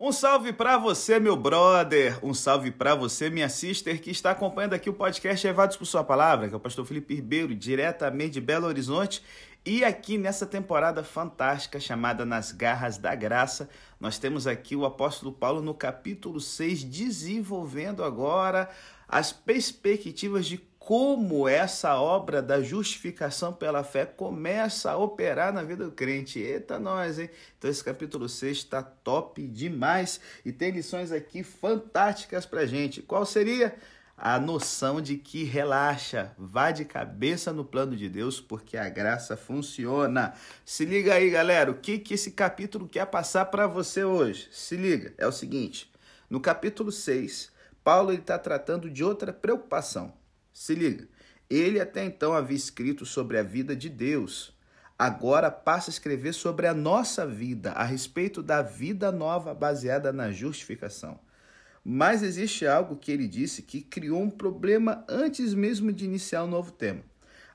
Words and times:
Um 0.00 0.12
salve 0.12 0.52
para 0.52 0.78
você, 0.78 1.18
meu 1.18 1.36
brother. 1.36 2.24
Um 2.24 2.32
salve 2.32 2.70
para 2.70 2.94
você, 2.94 3.28
minha 3.28 3.48
sister, 3.48 4.00
que 4.00 4.12
está 4.12 4.30
acompanhando 4.30 4.74
aqui 4.74 4.88
o 4.88 4.92
podcast 4.92 5.44
Levados 5.44 5.76
por 5.76 5.86
Sua 5.86 6.04
Palavra, 6.04 6.46
que 6.46 6.54
é 6.54 6.56
o 6.56 6.60
pastor 6.60 6.86
Felipe 6.86 7.16
Ribeiro, 7.16 7.52
diretamente 7.52 8.34
de 8.34 8.40
Belo 8.40 8.68
Horizonte. 8.68 9.20
E 9.66 9.84
aqui 9.84 10.16
nessa 10.16 10.46
temporada 10.46 11.02
fantástica 11.02 11.80
chamada 11.80 12.24
Nas 12.24 12.52
Garras 12.52 12.96
da 12.96 13.12
Graça, 13.16 13.68
nós 13.98 14.20
temos 14.20 14.46
aqui 14.46 14.76
o 14.76 14.84
apóstolo 14.84 15.32
Paulo 15.32 15.60
no 15.60 15.74
capítulo 15.74 16.38
6, 16.38 16.84
desenvolvendo 16.84 18.04
agora 18.04 18.70
as 19.08 19.32
perspectivas 19.32 20.46
de 20.46 20.58
como 20.88 21.46
essa 21.46 22.00
obra 22.00 22.40
da 22.40 22.62
justificação 22.62 23.52
pela 23.52 23.84
fé 23.84 24.06
começa 24.06 24.90
a 24.90 24.96
operar 24.96 25.52
na 25.52 25.62
vida 25.62 25.84
do 25.84 25.92
crente. 25.92 26.38
Eita, 26.38 26.78
nós, 26.78 27.18
hein? 27.18 27.28
Então, 27.58 27.70
esse 27.70 27.84
capítulo 27.84 28.26
6 28.26 28.56
está 28.56 28.82
top 28.82 29.46
demais 29.46 30.18
e 30.46 30.50
tem 30.50 30.70
lições 30.70 31.12
aqui 31.12 31.42
fantásticas 31.42 32.46
para 32.46 32.64
gente. 32.64 33.02
Qual 33.02 33.26
seria? 33.26 33.76
A 34.16 34.40
noção 34.40 34.98
de 34.98 35.18
que 35.18 35.44
relaxa, 35.44 36.32
vá 36.38 36.70
de 36.70 36.86
cabeça 36.86 37.52
no 37.52 37.66
plano 37.66 37.94
de 37.94 38.08
Deus, 38.08 38.40
porque 38.40 38.78
a 38.78 38.88
graça 38.88 39.36
funciona. 39.36 40.32
Se 40.64 40.86
liga 40.86 41.12
aí, 41.12 41.28
galera, 41.28 41.70
o 41.70 41.74
que, 41.74 41.98
que 41.98 42.14
esse 42.14 42.30
capítulo 42.30 42.88
quer 42.88 43.04
passar 43.04 43.44
para 43.44 43.66
você 43.66 44.04
hoje? 44.04 44.48
Se 44.50 44.74
liga, 44.74 45.12
é 45.18 45.26
o 45.26 45.32
seguinte: 45.32 45.92
no 46.30 46.40
capítulo 46.40 46.90
6, 46.90 47.52
Paulo 47.84 48.10
está 48.10 48.38
tratando 48.38 48.88
de 48.88 49.04
outra 49.04 49.34
preocupação 49.34 50.16
se 50.58 50.74
liga. 50.74 51.06
Ele 51.48 51.80
até 51.80 52.04
então 52.04 52.32
havia 52.32 52.56
escrito 52.56 53.06
sobre 53.06 53.38
a 53.38 53.44
vida 53.44 53.76
de 53.76 53.88
Deus. 53.88 54.52
Agora 54.98 55.52
passa 55.52 55.88
a 55.88 55.92
escrever 55.92 56.32
sobre 56.32 56.66
a 56.66 56.74
nossa 56.74 57.24
vida, 57.24 57.70
a 57.72 57.84
respeito 57.84 58.42
da 58.42 58.60
vida 58.60 59.12
nova 59.12 59.54
baseada 59.54 60.12
na 60.12 60.32
justificação. 60.32 61.20
Mas 61.84 62.24
existe 62.24 62.66
algo 62.66 62.96
que 62.96 63.12
ele 63.12 63.28
disse 63.28 63.62
que 63.62 63.80
criou 63.80 64.20
um 64.20 64.28
problema 64.28 65.04
antes 65.08 65.54
mesmo 65.54 65.92
de 65.92 66.04
iniciar 66.04 66.42
o 66.42 66.46
um 66.46 66.50
novo 66.50 66.72
tema. 66.72 67.02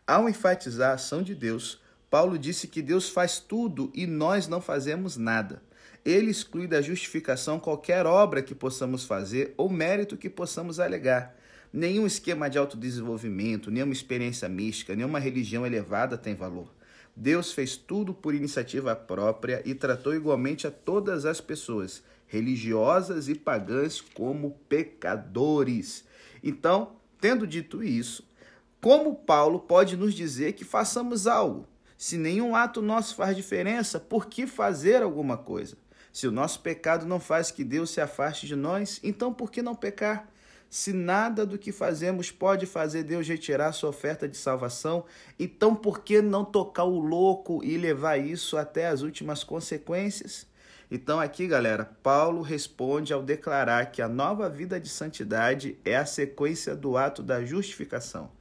Ao 0.07 0.29
enfatizar 0.29 0.91
a 0.91 0.95
ação 0.95 1.21
de 1.21 1.35
Deus, 1.35 1.81
Paulo 2.09 2.37
disse 2.37 2.69
que 2.69 2.81
Deus 2.81 3.09
faz 3.09 3.37
tudo 3.37 3.91
e 3.93 4.07
nós 4.07 4.47
não 4.47 4.61
fazemos 4.61 5.17
nada. 5.17 5.61
Ele 6.05 6.31
exclui 6.31 6.67
da 6.67 6.81
justificação 6.81 7.59
qualquer 7.59 8.05
obra 8.05 8.41
que 8.41 8.55
possamos 8.55 9.03
fazer 9.03 9.53
ou 9.57 9.69
mérito 9.69 10.15
que 10.15 10.29
possamos 10.29 10.79
alegar. 10.79 11.35
Nenhum 11.73 12.05
esquema 12.05 12.51
de 12.51 12.59
autodesenvolvimento, 12.59 13.71
nenhuma 13.71 13.93
experiência 13.93 14.47
mística, 14.47 14.95
nenhuma 14.95 15.17
religião 15.17 15.65
elevada 15.65 16.15
tem 16.15 16.35
valor. 16.35 16.71
Deus 17.15 17.51
fez 17.51 17.75
tudo 17.75 18.13
por 18.13 18.35
iniciativa 18.35 18.95
própria 18.95 19.59
e 19.65 19.73
tratou 19.73 20.13
igualmente 20.13 20.67
a 20.67 20.71
todas 20.71 21.25
as 21.25 21.41
pessoas, 21.41 22.03
religiosas 22.27 23.27
e 23.27 23.33
pagãs, 23.33 23.99
como 23.99 24.51
pecadores. 24.69 26.05
Então, 26.43 26.95
tendo 27.19 27.47
dito 27.47 27.83
isso, 27.83 28.23
como 28.79 29.15
Paulo 29.15 29.59
pode 29.59 29.97
nos 29.97 30.13
dizer 30.13 30.53
que 30.53 30.63
façamos 30.63 31.25
algo? 31.25 31.67
Se 31.97 32.17
nenhum 32.17 32.55
ato 32.55 32.83
nosso 32.83 33.15
faz 33.15 33.35
diferença, 33.35 33.99
por 33.99 34.27
que 34.27 34.45
fazer 34.45 35.01
alguma 35.01 35.37
coisa? 35.37 35.75
Se 36.11 36.27
o 36.27 36.31
nosso 36.31 36.59
pecado 36.59 37.07
não 37.07 37.19
faz 37.19 37.49
que 37.49 37.63
Deus 37.63 37.89
se 37.89 37.99
afaste 37.99 38.45
de 38.45 38.55
nós, 38.55 38.99
então 39.01 39.33
por 39.33 39.49
que 39.49 39.63
não 39.63 39.73
pecar? 39.73 40.31
Se 40.73 40.91
nada 40.91 41.45
do 41.45 41.55
que 41.55 41.71
fazemos 41.71 42.31
pode 42.31 42.65
fazer 42.65 43.03
Deus 43.03 43.27
retirar 43.27 43.71
sua 43.73 43.91
oferta 43.91 44.27
de 44.27 44.35
salvação, 44.35 45.05
então 45.37 45.75
por 45.75 45.99
que 45.99 46.19
não 46.19 46.43
tocar 46.43 46.85
o 46.85 46.97
louco 46.97 47.63
e 47.63 47.77
levar 47.77 48.17
isso 48.17 48.57
até 48.57 48.87
as 48.87 49.03
últimas 49.03 49.43
consequências? 49.43 50.47
Então, 50.89 51.19
aqui, 51.19 51.45
galera, 51.45 51.85
Paulo 52.01 52.41
responde 52.41 53.13
ao 53.13 53.21
declarar 53.21 53.91
que 53.91 54.01
a 54.01 54.07
nova 54.07 54.49
vida 54.49 54.79
de 54.79 54.89
santidade 54.89 55.77
é 55.85 55.95
a 55.95 56.07
sequência 56.07 56.75
do 56.75 56.97
ato 56.97 57.21
da 57.21 57.45
justificação. 57.45 58.31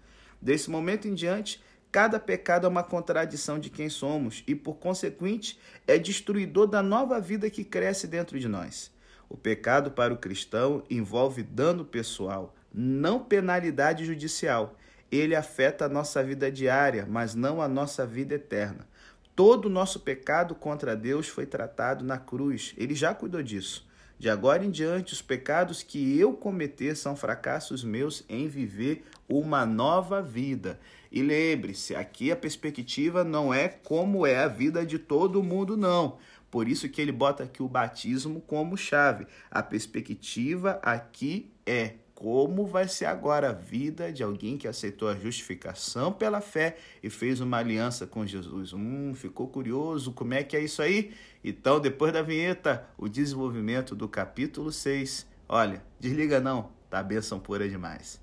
Desse 0.41 0.71
momento 0.71 1.07
em 1.07 1.13
diante, 1.13 1.63
cada 1.91 2.19
pecado 2.19 2.65
é 2.67 2.71
uma 2.71 2.83
contradição 2.83 3.59
de 3.59 3.69
quem 3.69 3.91
somos 3.91 4.43
e, 4.47 4.55
por 4.55 4.77
consequente, 4.77 5.61
é 5.87 5.99
destruidor 5.99 6.67
da 6.67 6.83
nova 6.83 7.21
vida 7.21 7.51
que 7.51 7.63
cresce 7.63 8.07
dentro 8.07 8.41
de 8.41 8.49
nós. 8.49 8.91
O 9.33 9.37
pecado 9.39 9.93
para 9.93 10.13
o 10.13 10.19
cristão 10.19 10.83
envolve 10.91 11.43
dano 11.43 11.87
pessoal, 11.87 12.55
não 12.71 13.19
penalidade 13.19 14.05
judicial. 14.05 14.77
Ele 15.11 15.35
afeta 15.35 15.87
a 15.87 15.89
nossa 15.89 16.23
vida 16.23 16.53
diária, 16.53 17.07
mas 17.09 17.35
não 17.35 17.63
a 17.63 17.67
nossa 17.67 18.05
vida 18.05 18.35
eterna. 18.35 18.87
Todo 19.35 19.65
o 19.65 19.71
nosso 19.71 20.01
pecado 20.01 20.55
contra 20.55 20.95
Deus 20.95 21.29
foi 21.29 21.47
tratado 21.47 22.05
na 22.05 22.19
cruz. 22.19 22.75
Ele 22.77 22.95
já 22.95 23.15
cuidou 23.15 23.43
disso. 23.43 23.89
De 24.19 24.29
agora 24.29 24.67
em 24.67 24.71
diante, 24.71 25.15
os 25.15 25.23
pecados 25.23 25.83
que 25.83 26.19
eu 26.19 26.35
cometer 26.35 26.95
são 26.95 27.17
fracassos 27.17 27.83
meus 27.83 28.23
em 28.29 28.49
viver 28.49 29.03
uma 29.27 29.65
nova 29.65 30.21
vida. 30.21 30.79
E 31.11 31.23
lembre-se, 31.23 31.95
aqui 31.95 32.31
a 32.31 32.37
perspectiva 32.37 33.25
não 33.25 33.53
é 33.53 33.67
como 33.67 34.27
é 34.27 34.37
a 34.37 34.49
vida 34.49 34.85
de 34.85 34.99
todo 34.99 35.43
mundo, 35.43 35.75
não. 35.75 36.19
Por 36.53 36.69
isso 36.69 36.87
que 36.91 37.01
ele 37.01 37.11
bota 37.11 37.45
aqui 37.45 37.63
o 37.63 37.69
batismo 37.69 38.43
como 38.43 38.77
chave. 38.77 39.27
A 39.51 39.63
perspectiva 39.63 40.79
aqui 40.83 41.51
é 41.65 41.95
como 42.15 42.67
vai 42.67 42.87
ser 42.87 43.07
agora 43.07 43.49
a 43.49 43.53
vida 43.53 44.13
de 44.13 44.23
alguém 44.23 44.59
que 44.59 44.69
aceitou 44.69 45.09
a 45.09 45.15
justificação 45.17 46.13
pela 46.13 46.43
fé 46.43 46.77
e 47.03 47.09
fez 47.09 47.41
uma 47.41 47.57
aliança 47.57 48.07
com 48.07 48.27
Jesus. 48.27 48.75
Hum, 48.75 49.15
ficou 49.15 49.49
curioso 49.49 50.13
como 50.13 50.35
é 50.35 50.43
que 50.43 50.55
é 50.55 50.61
isso 50.61 50.83
aí? 50.83 51.15
Então, 51.43 51.81
depois 51.81 52.13
da 52.13 52.21
vinheta, 52.21 52.87
o 52.99 53.09
desenvolvimento 53.09 53.97
do 53.97 54.07
capítulo 54.07 54.71
6. 54.71 55.27
Olha, 55.49 55.83
desliga 55.99 56.39
não, 56.39 56.69
tá 56.91 57.03
bênção 57.03 57.41
pura 57.41 57.67
demais. 57.67 58.21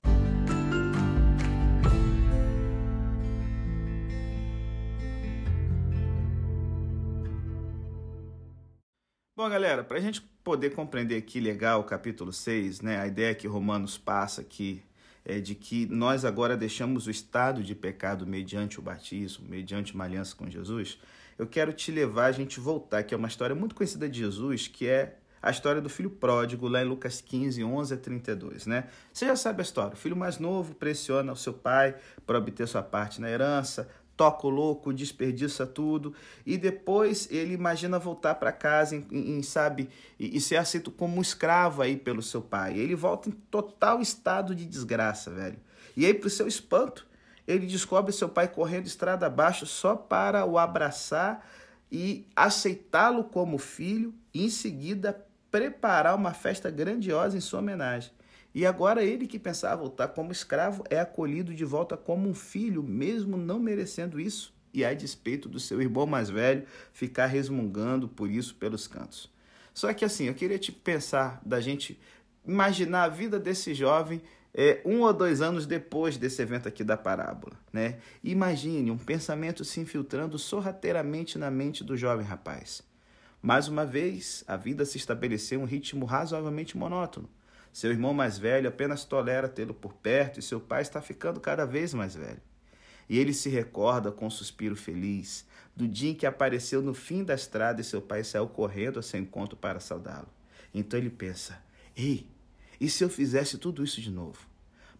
Bom, 9.40 9.50
galera, 9.50 9.86
para 9.86 9.98
a 9.98 10.02
gente 10.02 10.22
poder 10.44 10.72
compreender 10.72 11.16
aqui 11.16 11.40
legal 11.40 11.80
o 11.80 11.86
capítulo 11.86 12.34
6, 12.34 12.82
né, 12.82 13.00
a 13.00 13.08
ideia 13.08 13.34
que 13.34 13.48
Romanos 13.48 13.98
passa 13.98 14.42
aqui 14.42 14.84
é 15.24 15.40
de 15.40 15.56
que 15.56 15.86
nós 15.86 16.26
agora 16.26 16.58
deixamos 16.58 17.08
o 17.08 17.10
estado 17.10 17.64
de 17.64 17.74
pecado 17.74 18.28
mediante 18.28 18.80
o 18.80 18.82
batismo, 18.82 19.48
mediante 19.48 19.96
uma 19.96 20.04
aliança 20.04 20.36
com 20.36 20.50
Jesus, 20.50 21.00
eu 21.38 21.48
quero 21.48 21.72
te 21.72 21.90
levar 21.90 22.26
a 22.26 22.32
gente 22.34 22.60
voltar, 22.60 23.02
que 23.04 23.14
é 23.14 23.18
uma 23.18 23.30
história 23.30 23.56
muito 23.56 23.76
conhecida 23.76 24.10
de 24.10 24.20
Jesus, 24.20 24.68
que 24.68 24.86
é 24.90 25.16
a 25.42 25.50
história 25.52 25.82
do 25.82 25.90
filho 25.90 26.10
pródigo, 26.10 26.68
lá 26.68 26.82
em 26.82 26.86
Lucas 26.86 27.22
15, 27.22 27.64
11 27.64 27.94
a 27.94 27.98
32, 27.98 28.66
né? 28.66 28.90
Você 29.14 29.26
já 29.26 29.38
sabe 29.38 29.62
a 29.62 29.64
história. 29.64 29.94
O 29.94 29.98
filho 29.98 30.18
mais 30.18 30.38
novo 30.38 30.76
pressiona 30.76 31.32
o 31.32 31.36
seu 31.38 31.54
pai 31.54 31.96
para 32.26 32.38
obter 32.38 32.68
sua 32.68 32.84
parte 32.84 33.22
na 33.22 33.30
herança, 33.30 33.90
toca 34.20 34.46
o 34.46 34.50
louco, 34.50 34.92
desperdiça 34.92 35.66
tudo 35.66 36.14
e 36.46 36.58
depois 36.58 37.26
ele 37.32 37.54
imagina 37.54 37.98
voltar 37.98 38.36
para 38.36 38.52
casa, 38.52 38.94
em, 38.94 39.08
em, 39.10 39.42
sabe, 39.42 39.90
e, 40.20 40.36
e, 40.36 40.42
ser 40.42 40.58
aceito 40.58 40.92
como 40.92 41.16
um 41.16 41.22
escravo 41.22 41.82
aí 41.82 41.96
pelo 41.96 42.22
seu 42.22 42.42
pai. 42.42 42.78
Ele 42.78 42.96
volta 42.96 43.30
em 43.30 43.32
total 43.32 44.02
estado 44.02 44.54
de 44.54 44.66
desgraça, 44.66 45.32
velho. 45.32 45.58
E 45.96 46.06
aí, 46.06 46.14
pro 46.14 46.30
seu 46.30 46.50
espanto, 46.50 47.08
ele 47.48 47.66
descobre 47.66 48.12
seu 48.12 48.28
pai 48.28 48.50
correndo 48.50 48.88
estrada 48.88 49.26
abaixo 49.26 49.66
só 49.66 49.96
para 49.96 50.46
o 50.46 50.58
abraçar 50.58 51.50
e 51.90 52.28
aceitá-lo 52.36 53.24
como 53.24 53.58
filho 53.58 54.14
e 54.34 54.44
em 54.44 54.50
seguida 54.50 55.26
preparar 55.50 56.14
uma 56.14 56.34
festa 56.34 56.70
grandiosa 56.70 57.38
em 57.38 57.42
sua 57.42 57.60
homenagem. 57.60 58.12
E 58.54 58.66
agora 58.66 59.04
ele 59.04 59.28
que 59.28 59.38
pensava 59.38 59.82
voltar 59.82 60.10
como 60.10 60.32
escravo 60.32 60.84
é 60.90 61.00
acolhido 61.00 61.54
de 61.54 61.64
volta 61.64 61.96
como 61.96 62.28
um 62.28 62.34
filho, 62.34 62.82
mesmo 62.82 63.38
não 63.38 63.60
merecendo 63.60 64.20
isso, 64.20 64.54
e 64.74 64.84
a 64.84 64.94
despeito 64.94 65.48
do 65.48 65.60
seu 65.60 65.82
irmão 65.82 66.06
mais 66.06 66.30
velho 66.30 66.66
ficar 66.92 67.28
resmungando 67.28 68.08
por 68.08 68.30
isso 68.30 68.56
pelos 68.56 68.88
cantos. 68.88 69.32
Só 69.74 69.94
que 69.94 70.04
assim, 70.04 70.26
eu 70.26 70.34
queria 70.34 70.60
te 70.60 70.72
pensar 70.72 71.42
da 71.46 71.60
gente 71.60 72.00
imaginar 72.46 73.04
a 73.04 73.10
vida 73.10 73.40
desse 73.40 73.74
jovem 73.74 74.22
é, 74.54 74.82
um 74.84 75.02
ou 75.02 75.14
dois 75.14 75.42
anos 75.42 75.66
depois 75.66 76.18
desse 76.18 76.42
evento 76.42 76.68
aqui 76.68 76.84
da 76.84 76.98
parábola. 76.98 77.54
Né? 77.72 78.00
Imagine 78.24 78.92
um 78.92 78.98
pensamento 78.98 79.64
se 79.64 79.80
infiltrando 79.80 80.38
sorrateiramente 80.40 81.38
na 81.38 81.52
mente 81.52 81.84
do 81.84 81.96
jovem 81.96 82.26
rapaz. 82.26 82.82
Mais 83.42 83.68
uma 83.68 83.86
vez, 83.86 84.44
a 84.48 84.58
vida 84.58 84.84
se 84.86 84.98
estabeleceu 84.98 85.62
um 85.62 85.66
ritmo 85.66 86.06
razoavelmente 86.06 86.78
monótono. 86.78 87.30
Seu 87.72 87.92
irmão 87.92 88.14
mais 88.14 88.38
velho 88.38 88.68
apenas 88.68 89.06
tolera 89.06 89.48
tê-lo 89.48 89.74
por 89.74 89.94
perto 89.94 90.40
e 90.40 90.44
seu 90.44 90.60
pai 90.60 90.82
está 90.82 91.02
ficando 91.02 91.40
cada 91.40 91.66
vez 91.66 91.94
mais 91.94 92.16
velho. 92.16 92.42
E 93.08 93.18
ele 93.18 93.34
se 93.34 93.50
recorda 93.50 94.12
com 94.12 94.28
um 94.28 94.30
suspiro 94.30 94.76
feliz 94.76 95.46
do 95.76 95.88
dia 95.88 96.12
em 96.12 96.16
que 96.16 96.26
apareceu 96.26 96.82
no 96.82 96.94
fim 96.94 97.24
da 97.24 97.34
estrada 97.34 97.82
e 97.82 97.84
seu 97.84 98.02
pai 98.02 98.24
saiu 98.24 98.48
correndo 98.48 99.00
a 99.00 99.02
seu 99.02 99.20
encontro 99.20 99.58
para 99.58 99.80
saudá-lo. 99.80 100.28
Então 100.74 101.00
ele 101.00 101.10
pensa: 101.10 101.64
Ei, 101.96 102.28
e 102.80 102.90
se 102.90 103.04
eu 103.04 103.10
fizesse 103.10 103.58
tudo 103.58 103.84
isso 103.84 104.02
de 104.02 104.12
novo? 104.12 104.48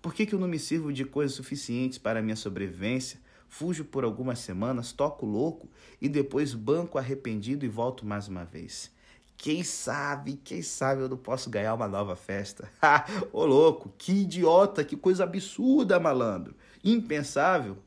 Por 0.02 0.14
que, 0.14 0.26
que 0.26 0.34
eu 0.34 0.40
não 0.40 0.48
me 0.48 0.58
sirvo 0.58 0.94
de 0.94 1.04
coisas 1.04 1.36
suficientes 1.36 1.98
para 1.98 2.20
a 2.20 2.22
minha 2.22 2.36
sobrevivência? 2.36 3.20
Fujo 3.50 3.84
por 3.84 4.04
algumas 4.04 4.40
semanas, 4.40 4.92
toco 4.92 5.26
louco 5.26 5.70
e 6.00 6.08
depois 6.08 6.54
banco 6.54 6.98
arrependido 6.98 7.66
e 7.66 7.68
volto 7.68 8.06
mais 8.06 8.28
uma 8.28 8.46
vez. 8.46 8.92
Quem 9.40 9.64
sabe, 9.64 10.38
quem 10.44 10.62
sabe 10.62 11.02
eu 11.02 11.08
não 11.08 11.16
posso 11.16 11.50
ganhar 11.50 11.74
uma 11.74 11.88
nova 11.88 12.14
festa. 12.14 12.70
Ô 13.32 13.46
louco, 13.46 13.90
que 13.98 14.12
idiota, 14.12 14.84
que 14.84 14.98
coisa 14.98 15.24
absurda, 15.24 15.98
malandro. 15.98 16.54
Impensável? 16.84 17.78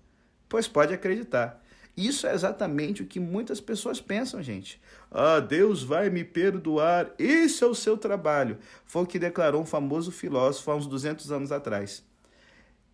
Pois 0.49 0.67
pode 0.67 0.95
acreditar. 0.95 1.63
Isso 1.95 2.27
é 2.27 2.33
exatamente 2.33 3.03
o 3.03 3.07
que 3.07 3.21
muitas 3.21 3.61
pessoas 3.61 4.01
pensam, 4.01 4.43
gente. 4.43 4.81
Ah, 5.11 5.41
Deus 5.41 5.83
vai 5.83 6.09
me 6.09 6.25
perdoar, 6.25 7.13
esse 7.19 7.63
é 7.63 7.67
o 7.67 7.75
seu 7.75 7.99
trabalho. 7.99 8.57
Foi 8.87 9.03
o 9.03 9.07
que 9.07 9.19
declarou 9.19 9.61
um 9.61 9.67
famoso 9.67 10.11
filósofo 10.11 10.71
há 10.71 10.77
uns 10.77 10.87
200 10.87 11.31
anos 11.31 11.53
atrás. 11.53 12.03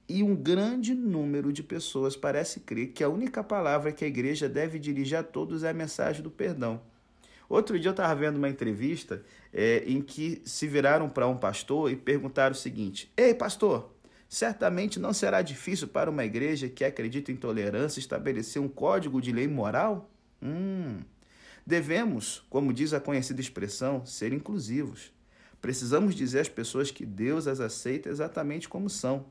E 0.08 0.20
um 0.20 0.34
grande 0.34 0.96
número 0.96 1.52
de 1.52 1.62
pessoas 1.62 2.16
parece 2.16 2.58
crer 2.58 2.88
que 2.88 3.04
a 3.04 3.08
única 3.08 3.44
palavra 3.44 3.92
que 3.92 4.04
a 4.04 4.08
igreja 4.08 4.48
deve 4.48 4.80
dirigir 4.80 5.16
a 5.16 5.22
todos 5.22 5.62
é 5.62 5.70
a 5.70 5.74
mensagem 5.74 6.24
do 6.24 6.30
perdão. 6.30 6.80
Outro 7.48 7.78
dia 7.78 7.88
eu 7.88 7.92
estava 7.92 8.14
vendo 8.14 8.36
uma 8.36 8.48
entrevista 8.48 9.22
é, 9.52 9.82
em 9.86 10.02
que 10.02 10.42
se 10.44 10.66
viraram 10.66 11.08
para 11.08 11.26
um 11.26 11.36
pastor 11.36 11.90
e 11.90 11.96
perguntaram 11.96 12.52
o 12.52 12.58
seguinte: 12.58 13.10
Ei, 13.16 13.32
pastor, 13.32 13.94
certamente 14.28 15.00
não 15.00 15.14
será 15.14 15.40
difícil 15.40 15.88
para 15.88 16.10
uma 16.10 16.24
igreja 16.24 16.68
que 16.68 16.84
acredita 16.84 17.32
em 17.32 17.36
tolerância 17.36 18.00
estabelecer 18.00 18.60
um 18.60 18.68
código 18.68 19.20
de 19.20 19.32
lei 19.32 19.48
moral? 19.48 20.10
Hum. 20.42 21.00
Devemos, 21.66 22.44
como 22.50 22.72
diz 22.72 22.92
a 22.92 23.00
conhecida 23.00 23.40
expressão, 23.40 24.04
ser 24.04 24.32
inclusivos. 24.32 25.12
Precisamos 25.60 26.14
dizer 26.14 26.40
às 26.40 26.48
pessoas 26.48 26.90
que 26.90 27.04
Deus 27.04 27.46
as 27.46 27.60
aceita 27.60 28.08
exatamente 28.08 28.68
como 28.68 28.88
são. 28.88 29.26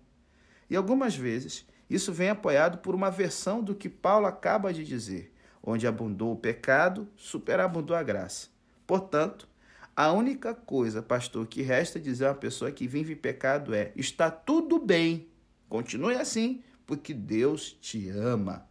E 0.70 0.76
algumas 0.76 1.16
vezes 1.16 1.66
isso 1.90 2.12
vem 2.12 2.30
apoiado 2.30 2.80
por 2.80 2.94
uma 2.94 3.10
versão 3.10 3.64
do 3.64 3.74
que 3.74 3.88
Paulo 3.88 4.26
acaba 4.26 4.74
de 4.74 4.84
dizer 4.84 5.34
onde 5.68 5.86
abundou 5.86 6.32
o 6.32 6.38
pecado, 6.38 7.10
superabundou 7.18 7.94
a 7.94 8.02
graça. 8.02 8.48
Portanto, 8.88 9.48
a 9.94 10.14
única 10.14 10.54
coisa, 10.54 11.02
pastor, 11.02 11.46
que 11.46 11.62
resta 11.62 12.00
dizer 12.00 12.26
a 12.26 12.30
uma 12.30 12.36
pessoa 12.36 12.72
que 12.72 12.88
vive 12.88 13.16
pecado 13.16 13.74
é: 13.74 13.92
está 13.96 14.32
tudo 14.32 14.80
bem, 14.80 15.28
continue 15.68 16.16
assim, 16.16 16.64
porque 16.86 17.14
Deus 17.14 17.78
te 17.82 18.10
ama. 18.10 18.66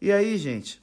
E 0.00 0.10
aí, 0.10 0.36
gente, 0.36 0.82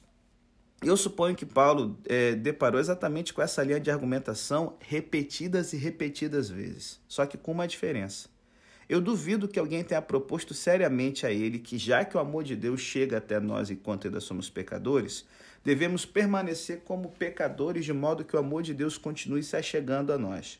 eu 0.82 0.96
suponho 0.96 1.36
que 1.36 1.44
Paulo 1.44 2.00
é, 2.06 2.34
deparou 2.34 2.80
exatamente 2.80 3.34
com 3.34 3.42
essa 3.42 3.62
linha 3.62 3.78
de 3.78 3.90
argumentação 3.90 4.76
repetidas 4.80 5.74
e 5.74 5.76
repetidas 5.76 6.48
vezes, 6.48 6.98
só 7.06 7.26
que 7.26 7.36
com 7.36 7.52
uma 7.52 7.68
diferença. 7.68 8.33
Eu 8.88 9.00
duvido 9.00 9.48
que 9.48 9.58
alguém 9.58 9.82
tenha 9.82 10.02
proposto 10.02 10.52
seriamente 10.52 11.26
a 11.26 11.30
ele 11.30 11.58
que, 11.58 11.78
já 11.78 12.04
que 12.04 12.16
o 12.16 12.20
amor 12.20 12.44
de 12.44 12.54
Deus 12.54 12.80
chega 12.80 13.18
até 13.18 13.40
nós 13.40 13.70
enquanto 13.70 14.06
ainda 14.06 14.20
somos 14.20 14.50
pecadores, 14.50 15.24
devemos 15.64 16.04
permanecer 16.04 16.82
como 16.84 17.10
pecadores 17.12 17.84
de 17.84 17.92
modo 17.92 18.24
que 18.24 18.36
o 18.36 18.38
amor 18.38 18.62
de 18.62 18.74
Deus 18.74 18.98
continue 18.98 19.42
se 19.42 19.56
achegando 19.56 20.12
a 20.12 20.18
nós. 20.18 20.58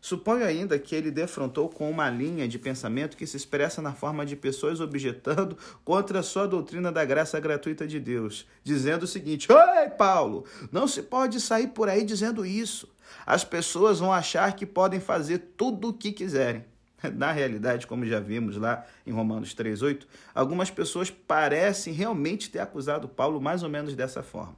Suponho 0.00 0.44
ainda 0.44 0.78
que 0.78 0.94
ele 0.94 1.10
defrontou 1.10 1.68
com 1.68 1.90
uma 1.90 2.08
linha 2.08 2.46
de 2.46 2.58
pensamento 2.58 3.16
que 3.16 3.26
se 3.26 3.36
expressa 3.36 3.82
na 3.82 3.92
forma 3.92 4.24
de 4.24 4.36
pessoas 4.36 4.80
objetando 4.80 5.56
contra 5.84 6.20
a 6.20 6.22
sua 6.22 6.46
doutrina 6.46 6.92
da 6.92 7.04
graça 7.04 7.40
gratuita 7.40 7.88
de 7.88 7.98
Deus, 7.98 8.46
dizendo 8.62 9.02
o 9.02 9.08
seguinte: 9.08 9.50
Oi, 9.50 9.90
Paulo, 9.90 10.44
não 10.70 10.86
se 10.86 11.02
pode 11.02 11.40
sair 11.40 11.68
por 11.68 11.88
aí 11.88 12.04
dizendo 12.04 12.46
isso. 12.46 12.88
As 13.24 13.42
pessoas 13.42 13.98
vão 13.98 14.12
achar 14.12 14.54
que 14.54 14.64
podem 14.64 15.00
fazer 15.00 15.38
tudo 15.56 15.88
o 15.88 15.92
que 15.92 16.12
quiserem. 16.12 16.64
Na 17.14 17.32
realidade, 17.32 17.86
como 17.86 18.06
já 18.06 18.20
vimos 18.20 18.56
lá 18.56 18.84
em 19.06 19.12
Romanos 19.12 19.54
3,8, 19.54 20.06
algumas 20.34 20.70
pessoas 20.70 21.10
parecem 21.10 21.92
realmente 21.92 22.50
ter 22.50 22.60
acusado 22.60 23.08
Paulo 23.08 23.40
mais 23.40 23.62
ou 23.62 23.68
menos 23.68 23.94
dessa 23.94 24.22
forma. 24.22 24.56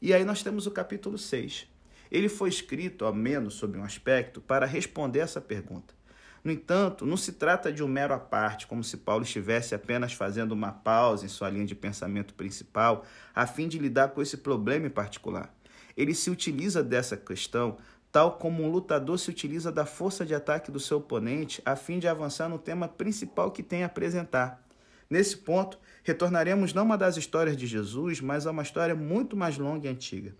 E 0.00 0.12
aí 0.12 0.24
nós 0.24 0.42
temos 0.42 0.66
o 0.66 0.70
capítulo 0.70 1.18
6. 1.18 1.66
Ele 2.10 2.28
foi 2.28 2.48
escrito, 2.48 3.04
ao 3.04 3.14
menos 3.14 3.54
sob 3.54 3.78
um 3.78 3.84
aspecto, 3.84 4.40
para 4.40 4.66
responder 4.66 5.20
essa 5.20 5.40
pergunta. 5.40 5.94
No 6.44 6.52
entanto, 6.52 7.04
não 7.04 7.16
se 7.16 7.32
trata 7.32 7.72
de 7.72 7.82
um 7.82 7.88
mero 7.88 8.14
à 8.14 8.20
parte, 8.20 8.68
como 8.68 8.84
se 8.84 8.98
Paulo 8.98 9.24
estivesse 9.24 9.74
apenas 9.74 10.12
fazendo 10.12 10.52
uma 10.52 10.70
pausa 10.70 11.26
em 11.26 11.28
sua 11.28 11.50
linha 11.50 11.66
de 11.66 11.74
pensamento 11.74 12.34
principal, 12.34 13.04
a 13.34 13.48
fim 13.48 13.66
de 13.66 13.80
lidar 13.80 14.10
com 14.10 14.22
esse 14.22 14.36
problema 14.36 14.86
em 14.86 14.90
particular. 14.90 15.52
Ele 15.96 16.14
se 16.14 16.30
utiliza 16.30 16.84
dessa 16.84 17.16
questão 17.16 17.78
tal 18.16 18.38
como 18.38 18.62
um 18.62 18.70
lutador 18.70 19.18
se 19.18 19.28
utiliza 19.28 19.70
da 19.70 19.84
força 19.84 20.24
de 20.24 20.34
ataque 20.34 20.70
do 20.70 20.80
seu 20.80 20.96
oponente 20.96 21.60
a 21.66 21.76
fim 21.76 21.98
de 21.98 22.08
avançar 22.08 22.48
no 22.48 22.58
tema 22.58 22.88
principal 22.88 23.50
que 23.50 23.62
tem 23.62 23.82
a 23.82 23.86
apresentar. 23.88 24.64
Nesse 25.10 25.36
ponto, 25.36 25.78
retornaremos 26.02 26.72
não 26.72 26.84
uma 26.84 26.96
das 26.96 27.18
histórias 27.18 27.58
de 27.58 27.66
Jesus, 27.66 28.22
mas 28.22 28.46
a 28.46 28.52
uma 28.52 28.62
história 28.62 28.94
muito 28.94 29.36
mais 29.36 29.58
longa 29.58 29.86
e 29.86 29.90
antiga. 29.90 30.34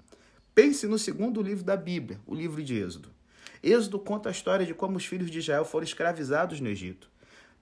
Pense 0.54 0.86
no 0.86 0.98
segundo 0.98 1.42
livro 1.42 1.64
da 1.64 1.76
Bíblia, 1.76 2.18
o 2.26 2.34
livro 2.34 2.64
de 2.64 2.78
Êxodo. 2.78 3.10
Êxodo 3.62 3.98
conta 3.98 4.30
a 4.30 4.32
história 4.32 4.64
de 4.64 4.72
como 4.72 4.96
os 4.96 5.04
filhos 5.04 5.30
de 5.30 5.40
Israel 5.40 5.66
foram 5.66 5.84
escravizados 5.84 6.58
no 6.62 6.68
Egito. 6.70 7.10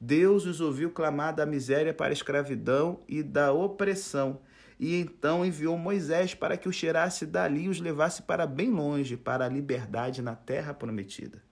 Deus 0.00 0.46
os 0.46 0.60
ouviu 0.60 0.92
clamar 0.92 1.34
da 1.34 1.44
miséria 1.44 1.92
para 1.92 2.10
a 2.10 2.12
escravidão 2.12 3.00
e 3.08 3.20
da 3.20 3.52
opressão 3.52 4.38
e 4.78 5.00
então 5.00 5.44
enviou 5.44 5.78
Moisés 5.78 6.34
para 6.34 6.56
que 6.56 6.68
os 6.68 6.76
tirasse 6.76 7.26
dali 7.26 7.64
e 7.64 7.68
os 7.68 7.80
levasse 7.80 8.22
para 8.22 8.46
bem 8.46 8.70
longe, 8.70 9.16
para 9.16 9.44
a 9.44 9.48
liberdade 9.48 10.22
na 10.22 10.34
terra 10.34 10.74
prometida. 10.74 11.42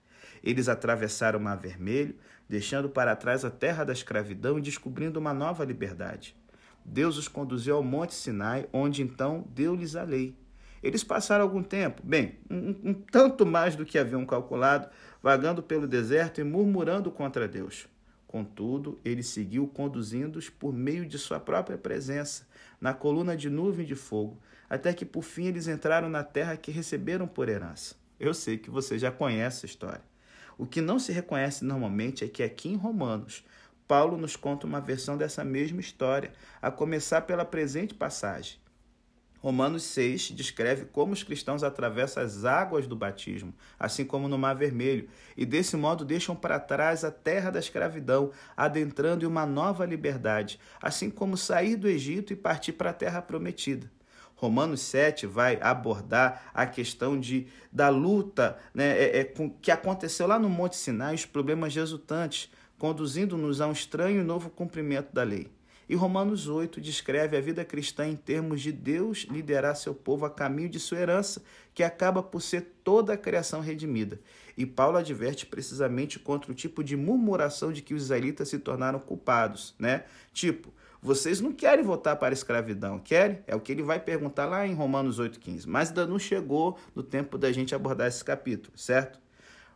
Eles 0.42 0.68
atravessaram 0.68 1.38
o 1.38 1.42
Mar 1.42 1.56
Vermelho, 1.56 2.16
deixando 2.48 2.88
para 2.88 3.14
trás 3.14 3.44
a 3.44 3.50
terra 3.50 3.84
da 3.84 3.92
escravidão 3.92 4.58
e 4.58 4.62
descobrindo 4.62 5.20
uma 5.20 5.32
nova 5.32 5.64
liberdade. 5.64 6.36
Deus 6.84 7.16
os 7.16 7.28
conduziu 7.28 7.76
ao 7.76 7.82
Monte 7.82 8.14
Sinai, 8.14 8.68
onde 8.72 9.02
então 9.02 9.46
deu-lhes 9.54 9.94
a 9.94 10.02
lei. 10.02 10.36
Eles 10.82 11.04
passaram 11.04 11.44
algum 11.44 11.62
tempo, 11.62 12.02
bem, 12.04 12.40
um, 12.50 12.90
um 12.90 12.94
tanto 12.94 13.46
mais 13.46 13.76
do 13.76 13.86
que 13.86 13.98
haviam 13.98 14.26
calculado, 14.26 14.88
vagando 15.22 15.62
pelo 15.62 15.86
deserto 15.86 16.40
e 16.40 16.44
murmurando 16.44 17.08
contra 17.10 17.46
Deus. 17.46 17.86
Contudo, 18.32 18.98
ele 19.04 19.22
seguiu 19.22 19.66
conduzindo-os 19.66 20.48
por 20.48 20.72
meio 20.72 21.04
de 21.04 21.18
sua 21.18 21.38
própria 21.38 21.76
presença, 21.76 22.48
na 22.80 22.94
coluna 22.94 23.36
de 23.36 23.50
nuvem 23.50 23.84
de 23.84 23.94
fogo, 23.94 24.38
até 24.70 24.94
que 24.94 25.04
por 25.04 25.20
fim 25.20 25.48
eles 25.48 25.68
entraram 25.68 26.08
na 26.08 26.24
terra 26.24 26.56
que 26.56 26.70
receberam 26.70 27.28
por 27.28 27.50
herança. 27.50 27.94
Eu 28.18 28.32
sei 28.32 28.56
que 28.56 28.70
você 28.70 28.98
já 28.98 29.12
conhece 29.12 29.66
a 29.66 29.68
história. 29.68 30.00
O 30.56 30.64
que 30.64 30.80
não 30.80 30.98
se 30.98 31.12
reconhece 31.12 31.62
normalmente 31.62 32.24
é 32.24 32.26
que 32.26 32.42
aqui 32.42 32.70
em 32.70 32.76
Romanos, 32.76 33.44
Paulo 33.86 34.16
nos 34.16 34.34
conta 34.34 34.66
uma 34.66 34.80
versão 34.80 35.18
dessa 35.18 35.44
mesma 35.44 35.82
história, 35.82 36.32
a 36.62 36.70
começar 36.70 37.20
pela 37.20 37.44
presente 37.44 37.92
passagem. 37.92 38.56
Romanos 39.42 39.82
6 39.82 40.30
descreve 40.30 40.84
como 40.84 41.12
os 41.12 41.24
cristãos 41.24 41.64
atravessam 41.64 42.22
as 42.22 42.44
águas 42.44 42.86
do 42.86 42.94
batismo, 42.94 43.52
assim 43.76 44.04
como 44.04 44.28
no 44.28 44.38
Mar 44.38 44.54
Vermelho, 44.54 45.08
e 45.36 45.44
desse 45.44 45.76
modo 45.76 46.04
deixam 46.04 46.36
para 46.36 46.60
trás 46.60 47.02
a 47.02 47.10
terra 47.10 47.50
da 47.50 47.58
escravidão, 47.58 48.30
adentrando 48.56 49.24
em 49.24 49.26
uma 49.26 49.44
nova 49.44 49.84
liberdade, 49.84 50.60
assim 50.80 51.10
como 51.10 51.36
sair 51.36 51.74
do 51.74 51.88
Egito 51.88 52.32
e 52.32 52.36
partir 52.36 52.74
para 52.74 52.90
a 52.90 52.94
terra 52.94 53.20
prometida. 53.20 53.90
Romanos 54.36 54.80
7 54.82 55.26
vai 55.26 55.58
abordar 55.60 56.50
a 56.54 56.64
questão 56.64 57.18
de, 57.18 57.48
da 57.72 57.88
luta 57.88 58.56
né, 58.72 58.96
é, 58.96 59.18
é, 59.18 59.24
com, 59.24 59.50
que 59.50 59.72
aconteceu 59.72 60.28
lá 60.28 60.38
no 60.38 60.48
Monte 60.48 60.76
Sinai, 60.76 61.16
os 61.16 61.26
problemas 61.26 61.74
resultantes, 61.74 62.48
conduzindo-nos 62.78 63.60
a 63.60 63.66
um 63.66 63.72
estranho 63.72 64.20
e 64.20 64.24
novo 64.24 64.50
cumprimento 64.50 65.12
da 65.12 65.24
lei. 65.24 65.50
E 65.92 65.94
Romanos 65.94 66.48
8 66.48 66.80
descreve 66.80 67.36
a 67.36 67.40
vida 67.42 67.66
cristã 67.66 68.08
em 68.08 68.16
termos 68.16 68.62
de 68.62 68.72
Deus 68.72 69.26
liderar 69.30 69.76
seu 69.76 69.94
povo 69.94 70.24
a 70.24 70.30
caminho 70.30 70.70
de 70.70 70.80
sua 70.80 70.96
herança, 70.96 71.42
que 71.74 71.82
acaba 71.82 72.22
por 72.22 72.40
ser 72.40 72.76
toda 72.82 73.12
a 73.12 73.16
criação 73.18 73.60
redimida. 73.60 74.18
E 74.56 74.64
Paulo 74.64 74.96
adverte 74.96 75.44
precisamente 75.44 76.18
contra 76.18 76.50
o 76.50 76.54
tipo 76.54 76.82
de 76.82 76.96
murmuração 76.96 77.74
de 77.74 77.82
que 77.82 77.92
os 77.92 78.04
israelitas 78.04 78.48
se 78.48 78.58
tornaram 78.58 78.98
culpados, 78.98 79.74
né? 79.78 80.04
Tipo, 80.32 80.72
vocês 81.02 81.42
não 81.42 81.52
querem 81.52 81.84
voltar 81.84 82.16
para 82.16 82.30
a 82.30 82.32
escravidão, 82.32 82.98
querem? 82.98 83.40
É 83.46 83.54
o 83.54 83.60
que 83.60 83.70
ele 83.70 83.82
vai 83.82 84.00
perguntar 84.00 84.46
lá 84.46 84.66
em 84.66 84.72
Romanos 84.72 85.20
8,15. 85.20 85.66
Mas 85.66 85.90
ainda 85.90 86.06
não 86.06 86.18
chegou 86.18 86.78
no 86.94 87.02
tempo 87.02 87.36
da 87.36 87.52
gente 87.52 87.74
abordar 87.74 88.08
esse 88.08 88.24
capítulo, 88.24 88.78
certo? 88.78 89.20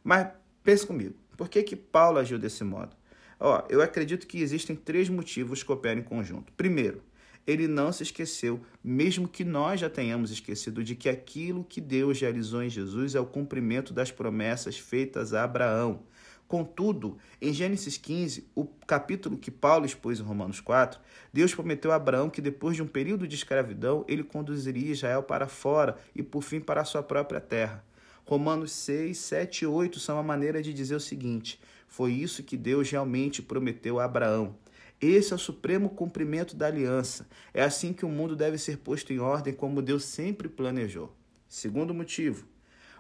Mas 0.03 0.29
pense 0.65 0.87
comigo, 0.87 1.15
por 1.37 1.51
que, 1.51 1.63
que 1.63 1.77
Paulo 1.77 2.19
agiu 2.19 2.39
desse 2.39 2.65
modo? 2.65 2.97
Ó, 3.39 3.63
eu 3.69 3.83
acredito 3.83 4.27
que 4.27 4.41
existem 4.41 4.75
três 4.75 5.09
motivos 5.09 5.63
que 5.63 5.73
operam 5.73 6.01
em 6.01 6.05
conjunto. 6.05 6.53
Primeiro, 6.57 7.03
ele 7.47 7.69
não 7.69 7.93
se 7.93 8.03
esqueceu, 8.03 8.61
mesmo 8.83 9.29
que 9.29 9.45
nós 9.45 9.81
já 9.81 9.89
tenhamos 9.89 10.31
esquecido, 10.31 10.83
de 10.83 10.97
que 10.97 11.09
aquilo 11.09 11.63
que 11.63 11.81
Deus 11.81 12.21
realizou 12.21 12.63
em 12.63 12.69
Jesus 12.69 13.15
é 13.15 13.21
o 13.21 13.27
cumprimento 13.27 13.95
das 13.95 14.11
promessas 14.11 14.79
feitas 14.79 15.33
a 15.33 15.45
Abraão. 15.45 16.03
Contudo, 16.49 17.19
em 17.41 17.53
Gênesis 17.53 17.97
15, 17.97 18.49
o 18.55 18.65
capítulo 18.87 19.37
que 19.37 19.51
Paulo 19.51 19.85
expôs 19.85 20.21
em 20.21 20.23
Romanos 20.23 20.61
4, 20.61 21.01
Deus 21.33 21.55
prometeu 21.55 21.91
a 21.91 21.97
Abraão 21.97 22.31
que 22.31 22.41
depois 22.41 22.77
de 22.77 22.83
um 22.83 22.87
período 22.87 23.27
de 23.27 23.35
escravidão, 23.35 24.05
ele 24.09 24.23
conduziria 24.23 24.93
Israel 24.93 25.25
para 25.25 25.49
fora 25.49 25.97
e 26.15 26.23
por 26.23 26.43
fim 26.43 26.61
para 26.61 26.81
a 26.81 26.85
sua 26.85 27.03
própria 27.03 27.41
terra. 27.41 27.85
Romanos 28.25 28.73
6, 28.73 29.17
7 29.19 29.63
e 29.63 29.67
8 29.67 30.01
são 30.01 30.17
uma 30.17 30.23
maneira 30.23 30.63
de 30.63 30.73
dizer 30.73 30.95
o 30.95 31.01
seguinte: 31.01 31.61
foi 31.97 32.13
isso 32.13 32.43
que 32.43 32.59
Deus 32.59 32.91
realmente 32.91 33.41
prometeu 33.41 33.99
a 33.99 34.05
Abraão. 34.05 34.55
Esse 35.01 35.33
é 35.33 35.37
o 35.37 35.39
supremo 35.39 35.89
cumprimento 35.89 36.55
da 36.55 36.67
aliança. 36.67 37.27
É 37.55 37.63
assim 37.63 37.95
que 37.95 38.05
o 38.05 38.09
mundo 38.11 38.37
deve 38.37 38.59
ser 38.59 38.77
posto 38.77 39.15
em 39.15 39.19
ordem, 39.19 39.55
como 39.55 39.81
Deus 39.81 40.05
sempre 40.05 40.47
planejou. 40.47 41.17
Segundo 41.49 41.95
motivo, 41.95 42.45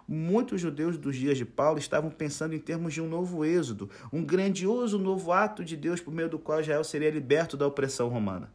muitos 0.08 0.62
judeus 0.62 0.96
dos 0.96 1.14
dias 1.14 1.36
de 1.36 1.44
Paulo 1.44 1.78
estavam 1.78 2.10
pensando 2.10 2.54
em 2.54 2.58
termos 2.58 2.94
de 2.94 3.02
um 3.02 3.06
novo 3.06 3.44
êxodo, 3.44 3.90
um 4.10 4.24
grandioso 4.24 4.98
novo 4.98 5.30
ato 5.30 5.62
de 5.62 5.76
Deus 5.76 6.00
por 6.00 6.14
meio 6.14 6.30
do 6.30 6.38
qual 6.38 6.62
Israel 6.62 6.82
seria 6.82 7.10
liberto 7.10 7.54
da 7.54 7.66
opressão 7.66 8.08
romana. 8.08 8.50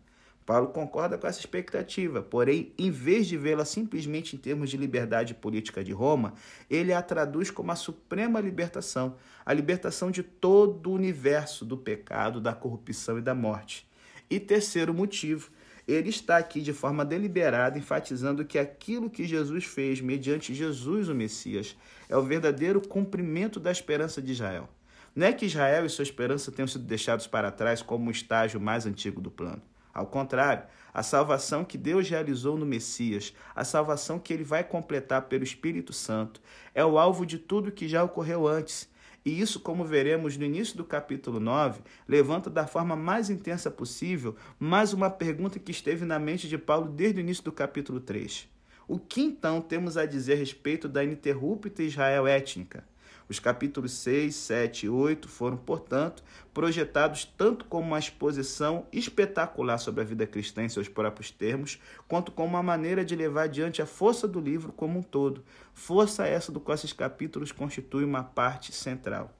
Paulo 0.51 0.67
concorda 0.67 1.17
com 1.17 1.25
essa 1.25 1.39
expectativa, 1.39 2.21
porém, 2.21 2.73
em 2.77 2.91
vez 2.91 3.25
de 3.25 3.37
vê-la 3.37 3.63
simplesmente 3.63 4.35
em 4.35 4.37
termos 4.37 4.69
de 4.69 4.75
liberdade 4.75 5.33
política 5.33 5.81
de 5.81 5.93
Roma, 5.93 6.33
ele 6.69 6.91
a 6.91 7.01
traduz 7.01 7.49
como 7.49 7.71
a 7.71 7.75
suprema 7.77 8.37
libertação, 8.41 9.15
a 9.45 9.53
libertação 9.53 10.11
de 10.11 10.21
todo 10.21 10.87
o 10.87 10.93
universo 10.93 11.63
do 11.63 11.77
pecado, 11.77 12.41
da 12.41 12.53
corrupção 12.53 13.17
e 13.17 13.21
da 13.21 13.33
morte. 13.33 13.89
E 14.29 14.41
terceiro 14.41 14.93
motivo, 14.93 15.49
ele 15.87 16.09
está 16.09 16.35
aqui 16.35 16.59
de 16.59 16.73
forma 16.73 17.05
deliberada 17.05 17.77
enfatizando 17.77 18.43
que 18.43 18.59
aquilo 18.59 19.09
que 19.09 19.23
Jesus 19.23 19.63
fez 19.63 20.01
mediante 20.01 20.53
Jesus, 20.53 21.07
o 21.07 21.15
Messias, 21.15 21.77
é 22.09 22.17
o 22.17 22.23
verdadeiro 22.23 22.85
cumprimento 22.85 23.57
da 23.57 23.71
esperança 23.71 24.21
de 24.21 24.33
Israel. 24.33 24.67
Não 25.15 25.27
é 25.27 25.31
que 25.31 25.45
Israel 25.45 25.85
e 25.85 25.89
sua 25.89 26.03
esperança 26.03 26.51
tenham 26.51 26.67
sido 26.67 26.83
deixados 26.83 27.25
para 27.25 27.51
trás 27.51 27.81
como 27.81 28.07
um 28.07 28.11
estágio 28.11 28.59
mais 28.59 28.85
antigo 28.85 29.21
do 29.21 29.31
plano. 29.31 29.61
Ao 29.93 30.05
contrário, 30.05 30.63
a 30.93 31.03
salvação 31.03 31.65
que 31.65 31.77
Deus 31.77 32.09
realizou 32.09 32.57
no 32.57 32.65
Messias, 32.65 33.33
a 33.55 33.63
salvação 33.63 34.19
que 34.19 34.33
ele 34.33 34.43
vai 34.43 34.63
completar 34.63 35.23
pelo 35.23 35.43
Espírito 35.43 35.93
Santo, 35.93 36.41
é 36.73 36.83
o 36.83 36.97
alvo 36.97 37.25
de 37.25 37.37
tudo 37.37 37.71
que 37.71 37.87
já 37.87 38.03
ocorreu 38.03 38.47
antes. 38.47 38.89
E 39.23 39.39
isso, 39.39 39.59
como 39.59 39.85
veremos 39.85 40.35
no 40.35 40.45
início 40.45 40.75
do 40.75 40.83
capítulo 40.83 41.39
9, 41.39 41.81
levanta 42.07 42.49
da 42.49 42.65
forma 42.65 42.95
mais 42.95 43.29
intensa 43.29 43.69
possível 43.69 44.35
mais 44.59 44.93
uma 44.93 45.11
pergunta 45.11 45.59
que 45.59 45.71
esteve 45.71 46.05
na 46.05 46.17
mente 46.17 46.47
de 46.47 46.57
Paulo 46.57 46.89
desde 46.89 47.19
o 47.19 47.21
início 47.21 47.43
do 47.43 47.51
capítulo 47.51 47.99
3. 47.99 48.49
O 48.87 48.97
que 48.97 49.21
então 49.21 49.61
temos 49.61 49.95
a 49.95 50.05
dizer 50.05 50.33
a 50.33 50.37
respeito 50.37 50.89
da 50.89 51.03
ininterrupta 51.03 51.83
Israel 51.83 52.25
étnica? 52.25 52.83
Os 53.31 53.39
capítulos 53.39 53.93
6, 53.93 54.35
7 54.35 54.87
e 54.87 54.89
8 54.89 55.29
foram, 55.29 55.55
portanto, 55.55 56.21
projetados 56.53 57.23
tanto 57.23 57.63
como 57.63 57.87
uma 57.87 57.97
exposição 57.97 58.85
espetacular 58.91 59.77
sobre 59.77 60.01
a 60.01 60.03
vida 60.03 60.27
cristã 60.27 60.63
em 60.63 60.67
seus 60.67 60.89
próprios 60.89 61.31
termos, 61.31 61.79
quanto 62.09 62.29
como 62.29 62.49
uma 62.49 62.61
maneira 62.61 63.05
de 63.05 63.15
levar 63.15 63.43
adiante 63.43 63.81
a 63.81 63.85
força 63.85 64.27
do 64.27 64.41
livro 64.41 64.73
como 64.73 64.99
um 64.99 65.01
todo. 65.01 65.45
Força 65.73 66.27
essa 66.27 66.51
do 66.51 66.59
qual 66.59 66.75
esses 66.75 66.91
capítulos 66.91 67.53
constituem 67.53 68.03
uma 68.03 68.21
parte 68.21 68.73
central. 68.73 69.33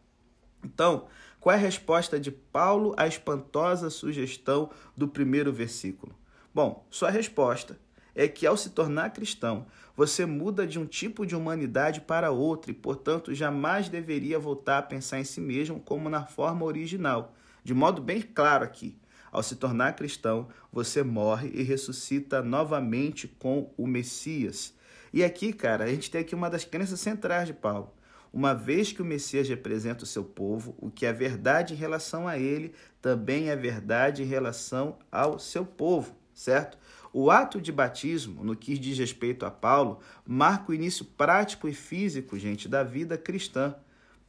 Então, 0.63 1.07
qual 1.41 1.53
é 1.53 1.59
a 1.59 1.61
resposta 1.61 2.17
de 2.17 2.31
Paulo 2.31 2.95
à 2.95 3.05
espantosa 3.05 3.89
sugestão 3.89 4.69
do 4.95 5.05
primeiro 5.05 5.51
versículo? 5.51 6.15
Bom, 6.55 6.87
sua 6.89 7.09
resposta 7.09 7.77
é 8.15 8.27
que 8.27 8.45
ao 8.45 8.57
se 8.57 8.71
tornar 8.71 9.11
cristão, 9.11 9.65
você 9.95 10.25
muda 10.25 10.65
de 10.65 10.79
um 10.79 10.85
tipo 10.85 11.25
de 11.25 11.35
humanidade 11.35 12.01
para 12.01 12.31
outro 12.31 12.71
e, 12.71 12.73
portanto, 12.73 13.33
jamais 13.33 13.89
deveria 13.89 14.39
voltar 14.39 14.79
a 14.79 14.83
pensar 14.83 15.19
em 15.19 15.23
si 15.23 15.41
mesmo 15.41 15.79
como 15.79 16.09
na 16.09 16.25
forma 16.25 16.65
original. 16.65 17.35
De 17.63 17.73
modo 17.73 18.01
bem 18.01 18.21
claro 18.21 18.63
aqui, 18.63 18.97
ao 19.31 19.43
se 19.43 19.55
tornar 19.55 19.95
cristão, 19.95 20.49
você 20.71 21.03
morre 21.03 21.51
e 21.53 21.63
ressuscita 21.63 22.41
novamente 22.41 23.27
com 23.27 23.71
o 23.77 23.87
Messias. 23.87 24.73
E 25.13 25.23
aqui, 25.23 25.53
cara, 25.53 25.85
a 25.85 25.87
gente 25.87 26.09
tem 26.09 26.21
aqui 26.21 26.35
uma 26.35 26.49
das 26.49 26.65
crenças 26.65 26.99
centrais 26.99 27.47
de 27.47 27.53
Paulo. 27.53 27.93
Uma 28.33 28.53
vez 28.53 28.93
que 28.93 29.01
o 29.01 29.05
Messias 29.05 29.47
representa 29.49 30.05
o 30.05 30.07
seu 30.07 30.23
povo, 30.23 30.73
o 30.79 30.89
que 30.89 31.05
é 31.05 31.11
verdade 31.11 31.73
em 31.73 31.77
relação 31.77 32.27
a 32.27 32.37
ele 32.37 32.73
também 33.01 33.49
é 33.49 33.55
verdade 33.55 34.23
em 34.23 34.25
relação 34.25 34.97
ao 35.11 35.37
seu 35.37 35.65
povo, 35.65 36.15
certo? 36.33 36.77
O 37.13 37.29
ato 37.29 37.59
de 37.59 37.71
batismo, 37.71 38.43
no 38.43 38.55
que 38.55 38.77
diz 38.77 38.97
respeito 38.97 39.45
a 39.45 39.51
Paulo, 39.51 39.99
marca 40.25 40.71
o 40.71 40.75
início 40.75 41.03
prático 41.03 41.67
e 41.67 41.73
físico, 41.73 42.39
gente, 42.39 42.69
da 42.69 42.83
vida 42.83 43.17
cristã. 43.17 43.75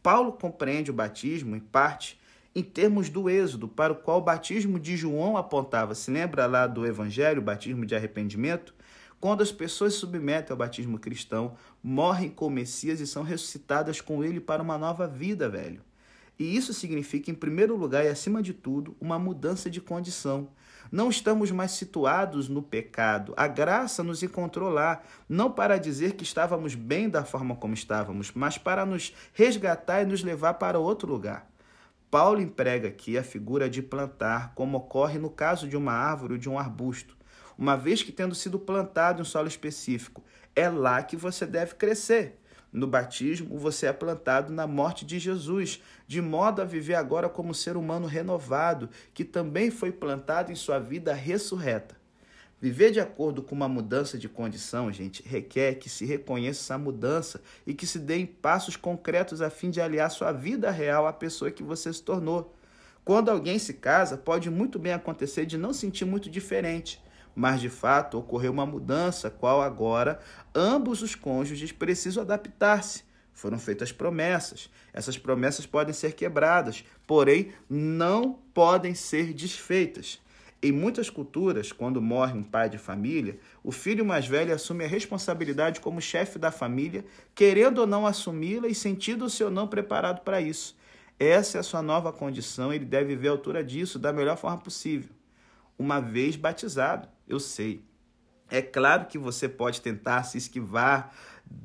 Paulo 0.03 0.33
compreende 0.33 0.91
o 0.91 0.95
batismo, 0.95 1.55
em 1.55 1.61
parte, 1.61 2.21
em 2.55 2.63
termos 2.63 3.09
do 3.09 3.31
êxodo, 3.31 3.69
para 3.69 3.93
o 3.93 3.97
qual 3.97 4.19
o 4.19 4.23
batismo 4.23 4.81
de 4.81 4.97
João 4.97 5.37
apontava. 5.37 5.95
Se 5.95 6.11
lembra 6.11 6.47
lá 6.47 6.67
do 6.67 6.85
Evangelho, 6.85 7.41
o 7.41 7.45
batismo 7.45 7.87
de 7.87 7.95
arrependimento? 7.95 8.75
Quando 9.21 9.43
as 9.43 9.53
pessoas 9.53 9.95
submetem 9.95 10.51
ao 10.51 10.57
batismo 10.57 10.99
cristão, 10.99 11.55
morrem 11.81 12.29
com 12.29 12.49
o 12.49 12.51
Messias 12.51 12.99
e 12.99 13.07
são 13.07 13.23
ressuscitadas 13.23 14.01
com 14.01 14.25
ele 14.25 14.41
para 14.41 14.61
uma 14.61 14.77
nova 14.77 15.07
vida, 15.07 15.49
velho. 15.49 15.81
E 16.37 16.57
isso 16.57 16.75
significa, 16.75 17.31
em 17.31 17.35
primeiro 17.35 17.77
lugar 17.77 18.05
e 18.05 18.09
acima 18.09 18.43
de 18.43 18.53
tudo, 18.53 18.97
uma 19.01 19.21
mudança 19.21 19.71
de 19.71 19.81
condição. 19.81 20.49
Não 20.93 21.09
estamos 21.09 21.51
mais 21.51 21.71
situados 21.71 22.51
no 22.51 22.63
pecado. 22.63 23.33
A 23.35 23.49
graça 23.49 24.05
nos 24.05 24.23
encontrou 24.23 24.69
lá, 24.69 25.01
não 25.27 25.51
para 25.51 25.79
dizer 25.79 26.13
que 26.17 26.23
estávamos 26.23 26.75
bem 26.75 27.09
da 27.09 27.25
forma 27.25 27.57
como 27.57 27.73
estávamos, 27.73 28.31
mas 28.35 28.59
para 28.59 28.85
nos 28.85 29.15
resgatar 29.33 30.03
e 30.03 30.05
nos 30.05 30.23
levar 30.23 30.55
para 30.55 30.79
outro 30.79 31.11
lugar. 31.11 31.51
Paulo 32.11 32.43
emprega 32.43 32.89
aqui 32.89 33.17
a 33.17 33.23
figura 33.23 33.71
de 33.71 33.81
plantar, 33.81 34.53
como 34.55 34.77
ocorre 34.77 35.19
no 35.19 35.31
caso 35.31 35.67
de 35.67 35.79
uma 35.79 35.95
árvore 35.95 36.35
ou 36.35 36.39
de 36.39 36.51
um 36.51 36.59
arbusto. 36.59 37.17
Uma 37.57 37.75
vez 37.75 38.03
que, 38.03 38.13
tendo 38.13 38.35
sido 38.35 38.59
plantado 38.59 39.21
em 39.21 39.23
um 39.23 39.25
solo 39.25 39.49
específico, 39.49 40.23
é 40.55 40.69
lá 40.69 41.03
que 41.03 41.17
você 41.17 41.47
deve 41.47 41.75
crescer. 41.75 42.42
No 42.73 42.87
batismo, 42.87 43.59
você 43.59 43.87
é 43.87 43.93
plantado 43.93 44.51
na 44.51 44.67
morte 44.67 45.05
de 45.05 45.19
Jesus, 45.19 45.83
de 46.07 46.23
modo 46.23 46.63
a 46.63 46.65
viver 46.65 46.95
agora 46.95 47.29
como 47.29 47.55
ser 47.55 47.77
humano 47.77 48.07
renovado, 48.07 48.89
que 49.13 49.25
também 49.25 49.71
foi 49.71 49.93
plantado 49.93 50.51
em 50.51 50.55
sua 50.55 50.79
vida 50.79 51.13
ressurreta. 51.13 52.01
Viver 52.59 52.91
de 52.91 53.01
acordo 53.01 53.43
com 53.43 53.55
uma 53.55 53.69
mudança 53.69 54.17
de 54.17 54.29
condição, 54.29 54.91
gente, 54.91 55.23
requer 55.23 55.75
que 55.75 55.91
se 55.91 56.07
reconheça 56.07 56.61
essa 56.61 56.79
mudança 56.79 57.43
e 57.67 57.75
que 57.75 57.87
se 57.87 57.99
dê 57.99 58.25
passos 58.25 58.77
concretos 58.77 59.43
a 59.43 59.51
fim 59.51 59.69
de 59.69 59.81
aliar 59.81 60.11
sua 60.11 60.33
vida 60.33 60.71
real 60.71 61.07
à 61.07 61.13
pessoa 61.13 61.51
que 61.51 61.63
você 61.63 61.93
se 61.93 62.03
tornou. 62.03 62.55
Quando 63.05 63.31
alguém 63.31 63.59
se 63.59 63.75
casa, 63.75 64.17
pode 64.17 64.49
muito 64.49 64.79
bem 64.79 64.93
acontecer 64.93 65.45
de 65.45 65.59
não 65.59 65.75
sentir 65.75 66.05
muito 66.05 66.31
diferente 66.31 67.03
mas 67.35 67.61
de 67.61 67.69
fato 67.69 68.19
ocorreu 68.19 68.53
uma 68.53 68.67
mudança, 68.67 69.31
qual 69.31 69.63
agora 69.63 70.21
ambos 70.55 71.03
os 71.03 71.15
cônjuges 71.15 71.73
precisam 71.73 72.23
adaptar-se. 72.23 73.05
Foram 73.33 73.59
feitas 73.59 73.91
promessas. 73.91 74.71
Essas 74.93 75.17
promessas 75.17 75.67
podem 75.67 75.95
ser 75.95 76.13
quebradas, 76.13 76.85
porém 77.07 77.53
não 77.69 78.39
podem 78.53 78.95
ser 78.95 79.33
desfeitas. 79.33 80.21
Em 80.65 80.71
muitas 80.71 81.11
culturas, 81.11 81.73
quando 81.73 82.01
morre 82.01 82.39
um 82.39 82.43
pai 82.43 82.69
de 82.69 82.79
família, 82.79 83.37
o 83.65 83.73
filho 83.73 84.05
mais 84.05 84.29
velho 84.29 84.55
assume 84.55 84.85
a 84.85 84.89
responsabilidade 84.89 85.81
como 85.81 86.01
chefe 86.01 86.39
da 86.39 86.53
família, 86.53 87.05
querendo 87.35 87.79
ou 87.79 87.87
não 87.87 88.07
assumi-la 88.07 88.69
e 88.69 88.75
sentindo-se 88.75 89.43
ou 89.43 89.51
não 89.51 89.67
preparado 89.67 90.21
para 90.21 90.41
isso. 90.41 90.77
Essa 91.19 91.59
é 91.59 91.61
a 91.61 91.65
sua 91.65 91.83
nova 91.83 92.13
condição, 92.13 92.73
ele 92.73 92.85
deve 92.85 93.17
ver 93.17 93.29
a 93.29 93.33
altura 93.33 93.65
disso 93.65 93.99
da 93.99 94.13
melhor 94.13 94.37
forma 94.37 94.59
possível. 94.59 95.11
Uma 95.77 96.01
vez 96.01 96.37
batizado, 96.37 97.09
eu 97.33 97.41
sei. 97.41 97.85
É 98.51 98.61
claro 98.61 99.07
que 99.07 99.17
você 99.17 99.49
pode 99.49 99.81
tentar 99.81 100.23
se 100.25 100.37
esquivar 100.37 101.15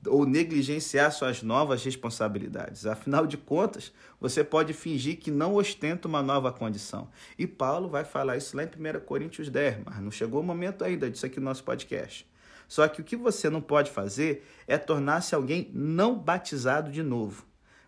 ou 0.07 0.25
negligenciar 0.25 1.11
suas 1.11 1.43
novas 1.43 1.83
responsabilidades. 1.83 2.85
Afinal 2.85 3.27
de 3.27 3.37
contas, 3.37 3.91
você 4.19 4.43
pode 4.43 4.73
fingir 4.73 5.17
que 5.17 5.29
não 5.29 5.55
ostenta 5.55 6.07
uma 6.07 6.23
nova 6.23 6.51
condição. 6.51 7.09
E 7.37 7.45
Paulo 7.45 7.89
vai 7.89 8.05
falar 8.05 8.37
isso 8.37 8.55
lá 8.55 8.63
em 8.63 8.67
1 8.67 9.01
Coríntios 9.01 9.49
10, 9.49 9.79
mas 9.85 9.99
não 9.99 10.11
chegou 10.11 10.41
o 10.41 10.43
momento 10.43 10.83
ainda 10.83 11.09
disso 11.09 11.25
aqui 11.25 11.39
no 11.39 11.45
nosso 11.45 11.63
podcast. 11.63 12.27
Só 12.67 12.87
que 12.87 13.01
o 13.01 13.03
que 13.03 13.15
você 13.15 13.49
não 13.49 13.61
pode 13.61 13.91
fazer 13.91 14.45
é 14.67 14.77
tornar-se 14.77 15.33
alguém 15.35 15.69
não 15.73 16.17
batizado 16.17 16.91
de 16.91 17.01
novo. 17.01 17.45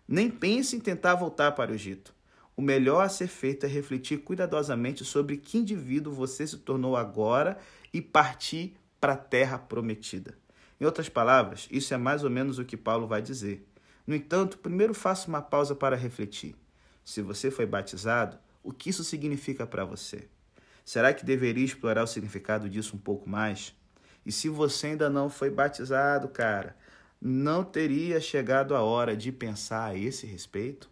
Nem 0.08 0.30
pense 0.30 0.74
em 0.74 0.80
tentar 0.80 1.14
voltar 1.14 1.52
para 1.52 1.70
o 1.70 1.74
Egito. 1.74 2.14
O 2.56 2.62
melhor 2.62 3.04
a 3.04 3.08
ser 3.08 3.28
feito 3.28 3.64
é 3.64 3.68
refletir 3.68 4.18
cuidadosamente 4.18 5.04
sobre 5.04 5.36
que 5.36 5.58
indivíduo 5.58 6.12
você 6.12 6.46
se 6.46 6.58
tornou 6.58 6.96
agora 6.96 7.58
e 7.92 8.02
partir 8.02 8.76
para 9.00 9.14
a 9.14 9.16
terra 9.16 9.58
prometida. 9.58 10.36
Em 10.80 10.84
outras 10.84 11.08
palavras, 11.08 11.68
isso 11.70 11.92
é 11.94 11.96
mais 11.96 12.24
ou 12.24 12.30
menos 12.30 12.58
o 12.58 12.64
que 12.64 12.76
Paulo 12.76 13.06
vai 13.06 13.22
dizer. 13.22 13.66
No 14.06 14.14
entanto, 14.14 14.58
primeiro 14.58 14.94
faça 14.94 15.28
uma 15.28 15.42
pausa 15.42 15.74
para 15.74 15.96
refletir. 15.96 16.54
Se 17.04 17.22
você 17.22 17.50
foi 17.50 17.66
batizado, 17.66 18.38
o 18.62 18.72
que 18.72 18.90
isso 18.90 19.04
significa 19.04 19.66
para 19.66 19.84
você? 19.84 20.28
Será 20.84 21.12
que 21.12 21.24
deveria 21.24 21.64
explorar 21.64 22.02
o 22.02 22.06
significado 22.06 22.68
disso 22.68 22.96
um 22.96 22.98
pouco 22.98 23.28
mais? 23.28 23.74
E 24.24 24.32
se 24.32 24.48
você 24.48 24.88
ainda 24.88 25.08
não 25.08 25.30
foi 25.30 25.50
batizado, 25.50 26.28
cara, 26.28 26.76
não 27.20 27.62
teria 27.62 28.20
chegado 28.20 28.74
a 28.74 28.82
hora 28.82 29.16
de 29.16 29.30
pensar 29.30 29.86
a 29.86 29.96
esse 29.96 30.26
respeito? 30.26 30.90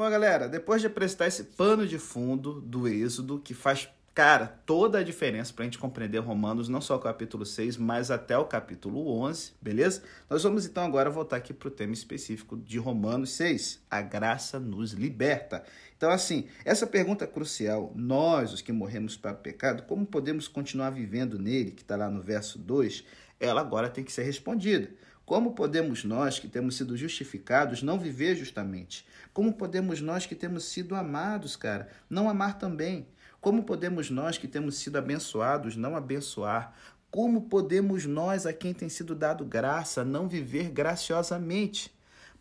Bom, 0.00 0.08
galera, 0.08 0.48
depois 0.48 0.80
de 0.80 0.86
apresentar 0.86 1.26
esse 1.26 1.44
pano 1.44 1.86
de 1.86 1.98
fundo 1.98 2.58
do 2.58 2.88
Êxodo, 2.88 3.38
que 3.38 3.52
faz 3.52 3.86
Cara, 4.12 4.48
toda 4.66 4.98
a 4.98 5.02
diferença 5.04 5.52
para 5.52 5.62
a 5.62 5.66
gente 5.66 5.78
compreender 5.78 6.18
Romanos, 6.18 6.68
não 6.68 6.80
só 6.80 6.96
o 6.96 6.98
capítulo 6.98 7.46
6, 7.46 7.76
mas 7.76 8.10
até 8.10 8.36
o 8.36 8.44
capítulo 8.44 9.08
11, 9.08 9.52
beleza? 9.62 10.02
Nós 10.28 10.42
vamos 10.42 10.66
então 10.66 10.84
agora 10.84 11.08
voltar 11.08 11.36
aqui 11.36 11.54
para 11.54 11.68
o 11.68 11.70
tema 11.70 11.92
específico 11.92 12.56
de 12.56 12.76
Romanos 12.76 13.30
6. 13.30 13.84
A 13.88 14.02
graça 14.02 14.58
nos 14.58 14.90
liberta. 14.92 15.62
Então, 15.96 16.10
assim, 16.10 16.48
essa 16.64 16.88
pergunta 16.88 17.24
crucial. 17.24 17.92
Nós, 17.94 18.52
os 18.52 18.60
que 18.60 18.72
morremos 18.72 19.16
para 19.16 19.32
o 19.32 19.36
pecado, 19.36 19.84
como 19.84 20.04
podemos 20.04 20.48
continuar 20.48 20.90
vivendo 20.90 21.38
nele, 21.38 21.70
que 21.70 21.82
está 21.82 21.94
lá 21.94 22.10
no 22.10 22.20
verso 22.20 22.58
2, 22.58 23.04
ela 23.38 23.60
agora 23.60 23.88
tem 23.88 24.02
que 24.02 24.12
ser 24.12 24.24
respondida. 24.24 24.90
Como 25.24 25.52
podemos 25.52 26.02
nós, 26.02 26.40
que 26.40 26.48
temos 26.48 26.76
sido 26.76 26.96
justificados, 26.96 27.80
não 27.80 27.96
viver 27.96 28.34
justamente? 28.34 29.06
Como 29.32 29.52
podemos 29.52 30.00
nós, 30.00 30.26
que 30.26 30.34
temos 30.34 30.64
sido 30.64 30.96
amados, 30.96 31.54
cara, 31.54 31.88
não 32.10 32.28
amar 32.28 32.58
também? 32.58 33.06
Como 33.40 33.62
podemos 33.62 34.10
nós, 34.10 34.36
que 34.36 34.46
temos 34.46 34.76
sido 34.76 34.98
abençoados, 34.98 35.74
não 35.74 35.96
abençoar? 35.96 36.74
Como 37.10 37.48
podemos 37.48 38.04
nós, 38.04 38.44
a 38.44 38.52
quem 38.52 38.74
tem 38.74 38.90
sido 38.90 39.14
dado 39.14 39.46
graça, 39.46 40.04
não 40.04 40.28
viver 40.28 40.68
graciosamente? 40.70 41.90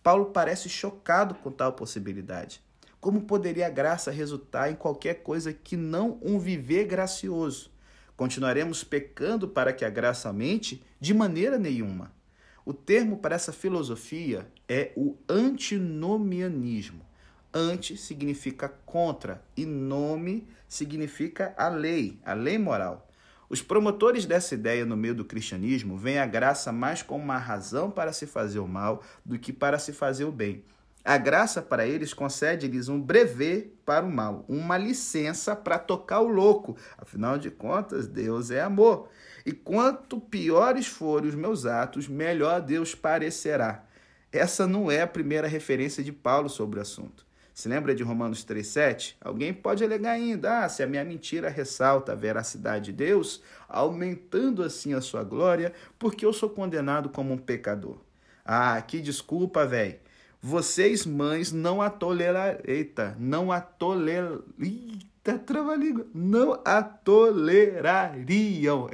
Paulo 0.03 0.25
parece 0.25 0.67
chocado 0.67 1.35
com 1.35 1.49
tal 1.51 1.71
possibilidade. 1.71 2.61
Como 2.99 3.21
poderia 3.21 3.67
a 3.67 3.69
graça 3.69 4.11
resultar 4.11 4.69
em 4.69 4.75
qualquer 4.75 5.23
coisa 5.23 5.53
que 5.53 5.77
não 5.77 6.19
um 6.21 6.37
viver 6.37 6.83
gracioso? 6.83 7.71
Continuaremos 8.17 8.83
pecando 8.83 9.47
para 9.47 9.71
que 9.71 9.85
a 9.85 9.89
graça 9.89 10.27
aumente? 10.27 10.83
De 10.99 11.13
maneira 11.13 11.57
nenhuma. 11.57 12.11
O 12.65 12.73
termo 12.73 13.19
para 13.19 13.35
essa 13.35 13.53
filosofia 13.53 14.51
é 14.67 14.91
o 14.97 15.15
antinomianismo. 15.29 17.08
Anti 17.53 17.97
significa 17.97 18.69
contra 18.85 19.41
e 19.57 19.65
nome 19.65 20.47
significa 20.67 21.53
a 21.57 21.67
lei, 21.67 22.19
a 22.23 22.33
lei 22.33 22.57
moral. 22.57 23.07
Os 23.49 23.63
promotores 23.63 24.25
dessa 24.25 24.53
ideia 24.53 24.85
no 24.85 24.95
meio 24.95 25.15
do 25.15 25.25
cristianismo 25.25 25.97
veem 25.97 26.19
a 26.19 26.27
graça 26.27 26.71
mais 26.71 27.01
como 27.01 27.23
uma 27.23 27.39
razão 27.39 27.89
para 27.89 28.13
se 28.13 28.27
fazer 28.27 28.59
o 28.59 28.67
mal 28.67 29.01
do 29.25 29.39
que 29.39 29.51
para 29.51 29.79
se 29.79 29.91
fazer 29.91 30.25
o 30.25 30.31
bem. 30.31 30.63
A 31.03 31.17
graça 31.17 31.59
para 31.59 31.87
eles 31.87 32.13
concede-lhes 32.13 32.87
um 32.87 33.01
brevet 33.01 33.73
para 33.83 34.05
o 34.05 34.11
mal, 34.11 34.45
uma 34.47 34.77
licença 34.77 35.55
para 35.55 35.79
tocar 35.79 36.19
o 36.19 36.27
louco. 36.27 36.77
Afinal 36.99 37.39
de 37.39 37.49
contas, 37.49 38.07
Deus 38.07 38.51
é 38.51 38.61
amor. 38.61 39.09
E 39.43 39.51
quanto 39.51 40.19
piores 40.19 40.85
forem 40.85 41.29
os 41.29 41.35
meus 41.35 41.65
atos, 41.65 42.07
melhor 42.07 42.61
Deus 42.61 42.93
parecerá. 42.93 43.83
Essa 44.31 44.67
não 44.67 44.91
é 44.91 45.01
a 45.01 45.07
primeira 45.07 45.47
referência 45.47 46.03
de 46.03 46.11
Paulo 46.11 46.49
sobre 46.49 46.77
o 46.77 46.81
assunto. 46.83 47.28
Se 47.59 47.67
lembra 47.67 47.93
de 47.93 48.03
Romanos 48.03 48.45
3,7? 48.45 49.15
Alguém 49.19 49.53
pode 49.53 49.83
alegar 49.83 50.11
ainda, 50.11 50.63
ah, 50.63 50.69
se 50.69 50.81
a 50.81 50.87
minha 50.87 51.03
mentira 51.03 51.49
ressalta 51.49 52.13
a 52.13 52.15
veracidade 52.15 52.85
de 52.85 52.93
Deus, 52.93 53.43
aumentando 53.67 54.63
assim 54.63 54.93
a 54.93 55.01
sua 55.01 55.25
glória, 55.25 55.73
porque 55.99 56.25
eu 56.25 56.31
sou 56.31 56.49
condenado 56.49 57.09
como 57.09 57.33
um 57.33 57.37
pecador. 57.37 57.97
Ah, 58.45 58.81
que 58.81 59.01
desculpa, 59.01 59.65
velho. 59.65 59.97
Vocês, 60.41 61.05
mães, 61.05 61.51
não 61.51 61.81
a 61.81 61.89
tolerar... 61.89 62.59
Eita, 62.63 63.17
não 63.19 63.51
a 63.51 63.59
tolerar... 63.59 64.37
Eita, 64.57 65.37
trava-língua. 65.37 66.07
Não 66.13 66.61
a 66.63 66.81
tolerariam. 66.81 67.59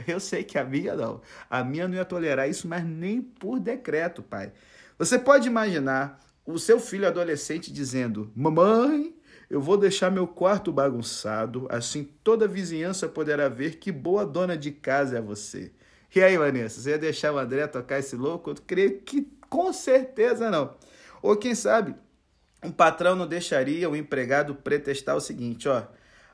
Eu 0.08 0.20
sei 0.20 0.44
que 0.44 0.58
a 0.58 0.64
minha 0.64 0.96
não. 0.96 1.22
A 1.48 1.64
minha 1.64 1.88
não 1.88 1.94
ia 1.94 2.04
tolerar 2.04 2.50
isso, 2.50 2.68
mas 2.68 2.84
nem 2.84 3.22
por 3.22 3.60
decreto, 3.60 4.24
pai. 4.24 4.52
Você 4.98 5.20
pode 5.20 5.48
imaginar 5.48 6.25
o 6.46 6.60
seu 6.60 6.80
filho 6.80 7.08
adolescente 7.08 7.72
dizendo: 7.72 8.32
Mamãe, 8.36 9.16
eu 9.50 9.62
vou 9.62 9.78
deixar 9.78 10.12
meu 10.12 10.28
quarto 10.28 10.72
bagunçado, 10.72 11.68
assim 11.70 12.04
toda 12.24 12.46
a 12.46 12.48
vizinhança 12.48 13.08
poderá 13.08 13.48
ver 13.50 13.78
que 13.78 13.92
boa 13.92 14.26
dona 14.26 14.58
de 14.58 14.72
casa 14.72 15.18
é 15.18 15.22
você. 15.22 15.72
E 16.16 16.22
aí, 16.22 16.38
Vanessa, 16.38 16.80
você 16.80 16.92
ia 16.92 16.98
deixar 16.98 17.34
o 17.34 17.38
André 17.38 17.68
tocar 17.68 18.00
esse 18.00 18.16
louco? 18.16 18.52
Eu 18.52 18.56
creio 18.66 19.02
que 19.02 19.28
com 19.50 19.74
certeza 19.74 20.50
não. 20.50 20.74
Ou 21.22 21.36
quem 21.36 21.54
sabe, 21.54 21.94
um 22.64 22.72
patrão 22.72 23.16
não 23.16 23.28
deixaria 23.28 23.90
o 23.90 23.96
empregado 23.96 24.56
pretestar 24.56 25.16
o 25.16 25.22
seguinte, 25.22 25.68
ó. 25.68 25.84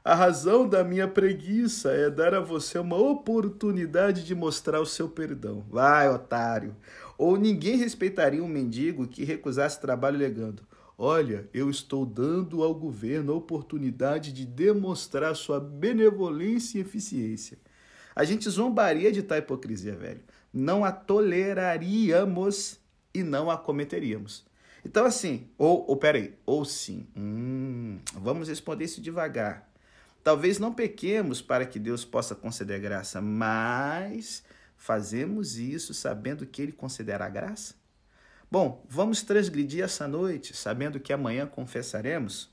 A 0.04 0.16
razão 0.16 0.68
da 0.68 0.84
minha 0.84 1.08
preguiça 1.08 1.92
é 1.92 2.10
dar 2.10 2.34
a 2.34 2.40
você 2.40 2.80
uma 2.80 2.98
oportunidade 2.98 4.24
de 4.24 4.34
mostrar 4.34 4.80
o 4.80 4.86
seu 4.86 5.08
perdão. 5.08 5.64
Vai, 5.70 6.10
otário. 6.10 6.76
Ou 7.22 7.38
ninguém 7.38 7.76
respeitaria 7.76 8.44
um 8.44 8.48
mendigo 8.48 9.08
que 9.08 9.24
recusasse 9.24 9.80
trabalho 9.80 10.18
legando: 10.18 10.64
Olha, 10.98 11.48
eu 11.54 11.70
estou 11.70 12.04
dando 12.04 12.64
ao 12.64 12.74
governo 12.74 13.32
a 13.32 13.36
oportunidade 13.36 14.34
de 14.34 14.44
demonstrar 14.44 15.36
sua 15.36 15.60
benevolência 15.60 16.80
e 16.80 16.82
eficiência. 16.82 17.60
A 18.16 18.24
gente 18.24 18.50
zombaria 18.50 19.12
de 19.12 19.22
tal 19.22 19.38
hipocrisia, 19.38 19.96
velho. 19.96 20.22
Não 20.52 20.84
a 20.84 20.92
toleraríamos 20.92 22.80
e 23.14 23.22
não 23.22 23.52
a 23.52 23.58
cometeríamos. 23.58 24.44
Então, 24.84 25.06
assim, 25.06 25.48
ou, 25.60 25.86
ou 25.88 25.98
peraí, 25.98 26.34
ou 26.44 26.66
sim. 26.66 27.06
Hum, 27.16 28.00
vamos 28.14 28.50
responder 28.50 28.86
isso 28.86 29.00
devagar. 29.00 29.72
Talvez 30.24 30.58
não 30.58 30.74
pequemos 30.74 31.40
para 31.40 31.68
que 31.68 31.78
Deus 31.78 32.04
possa 32.04 32.34
conceder 32.34 32.80
graça, 32.80 33.22
mas 33.22 34.44
Fazemos 34.82 35.58
isso 35.60 35.94
sabendo 35.94 36.44
que 36.44 36.60
Ele 36.60 36.72
considera 36.72 37.24
a 37.24 37.30
graça? 37.30 37.76
Bom, 38.50 38.84
vamos 38.90 39.22
transgredir 39.22 39.84
essa 39.84 40.08
noite, 40.08 40.58
sabendo 40.58 41.00
que 41.00 41.14
amanhã 41.14 41.46
confessaremos? 41.46 42.50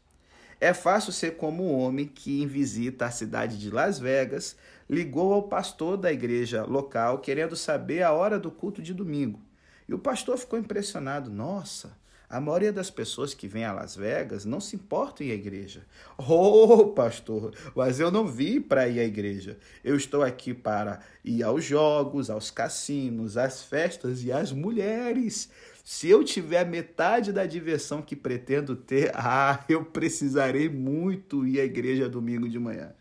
É 0.61 0.75
fácil 0.75 1.11
ser 1.11 1.39
como 1.39 1.63
o 1.63 1.79
homem 1.79 2.07
que, 2.07 2.43
em 2.43 2.47
visita 2.47 3.07
à 3.07 3.11
cidade 3.11 3.59
de 3.59 3.71
Las 3.71 3.99
Vegas, 3.99 4.57
ligou 4.91 5.33
ao 5.33 5.45
pastor 5.49 5.97
da 5.97 6.13
igreja 6.13 6.65
local 6.65 7.21
querendo 7.21 7.57
saber 7.57 8.03
a 8.03 8.13
hora 8.13 8.39
do 8.39 8.51
culto 8.51 8.83
de 8.83 8.93
domingo. 8.93 9.41
E 9.89 9.95
o 9.95 9.99
pastor 9.99 10.37
ficou 10.37 10.59
impressionado. 10.59 11.31
Nossa, 11.31 11.97
a 12.31 12.41
maioria 12.41 12.71
das 12.71 12.91
pessoas 12.91 13.33
que 13.33 13.49
vem 13.49 13.65
a 13.65 13.73
Las 13.73 13.97
Vegas 13.97 14.45
não 14.45 14.61
se 14.61 14.77
importam 14.77 15.27
em 15.27 15.31
ir 15.31 15.33
à 15.33 15.35
igreja. 15.35 15.87
Oh, 16.19 16.89
pastor, 16.89 17.55
mas 17.75 18.01
eu 18.01 18.11
não 18.11 18.27
vim 18.27 18.61
para 18.61 18.87
ir 18.89 19.01
à 19.01 19.05
igreja. 19.05 19.57
Eu 19.83 19.97
estou 19.97 20.23
aqui 20.23 20.53
para 20.53 21.01
ir 21.25 21.43
aos 21.43 21.65
jogos, 21.65 22.29
aos 22.29 22.51
cassinos, 22.51 23.37
às 23.37 23.63
festas 23.63 24.23
e 24.25 24.31
às 24.31 24.53
mulheres. 24.53 25.49
Se 25.85 26.09
eu 26.09 26.23
tiver 26.23 26.67
metade 26.67 27.33
da 27.33 27.47
diversão 27.47 28.03
que 28.03 28.15
pretendo 28.15 28.77
ter, 28.77 29.11
ah, 29.17 29.65
eu 29.69 29.85
precisarei 29.85 30.69
muito 30.69 31.47
ir 31.47 31.61
à 31.61 31.65
igreja 31.65 32.09
domingo 32.09 32.49
de 32.49 32.59
manhã. 32.59 32.93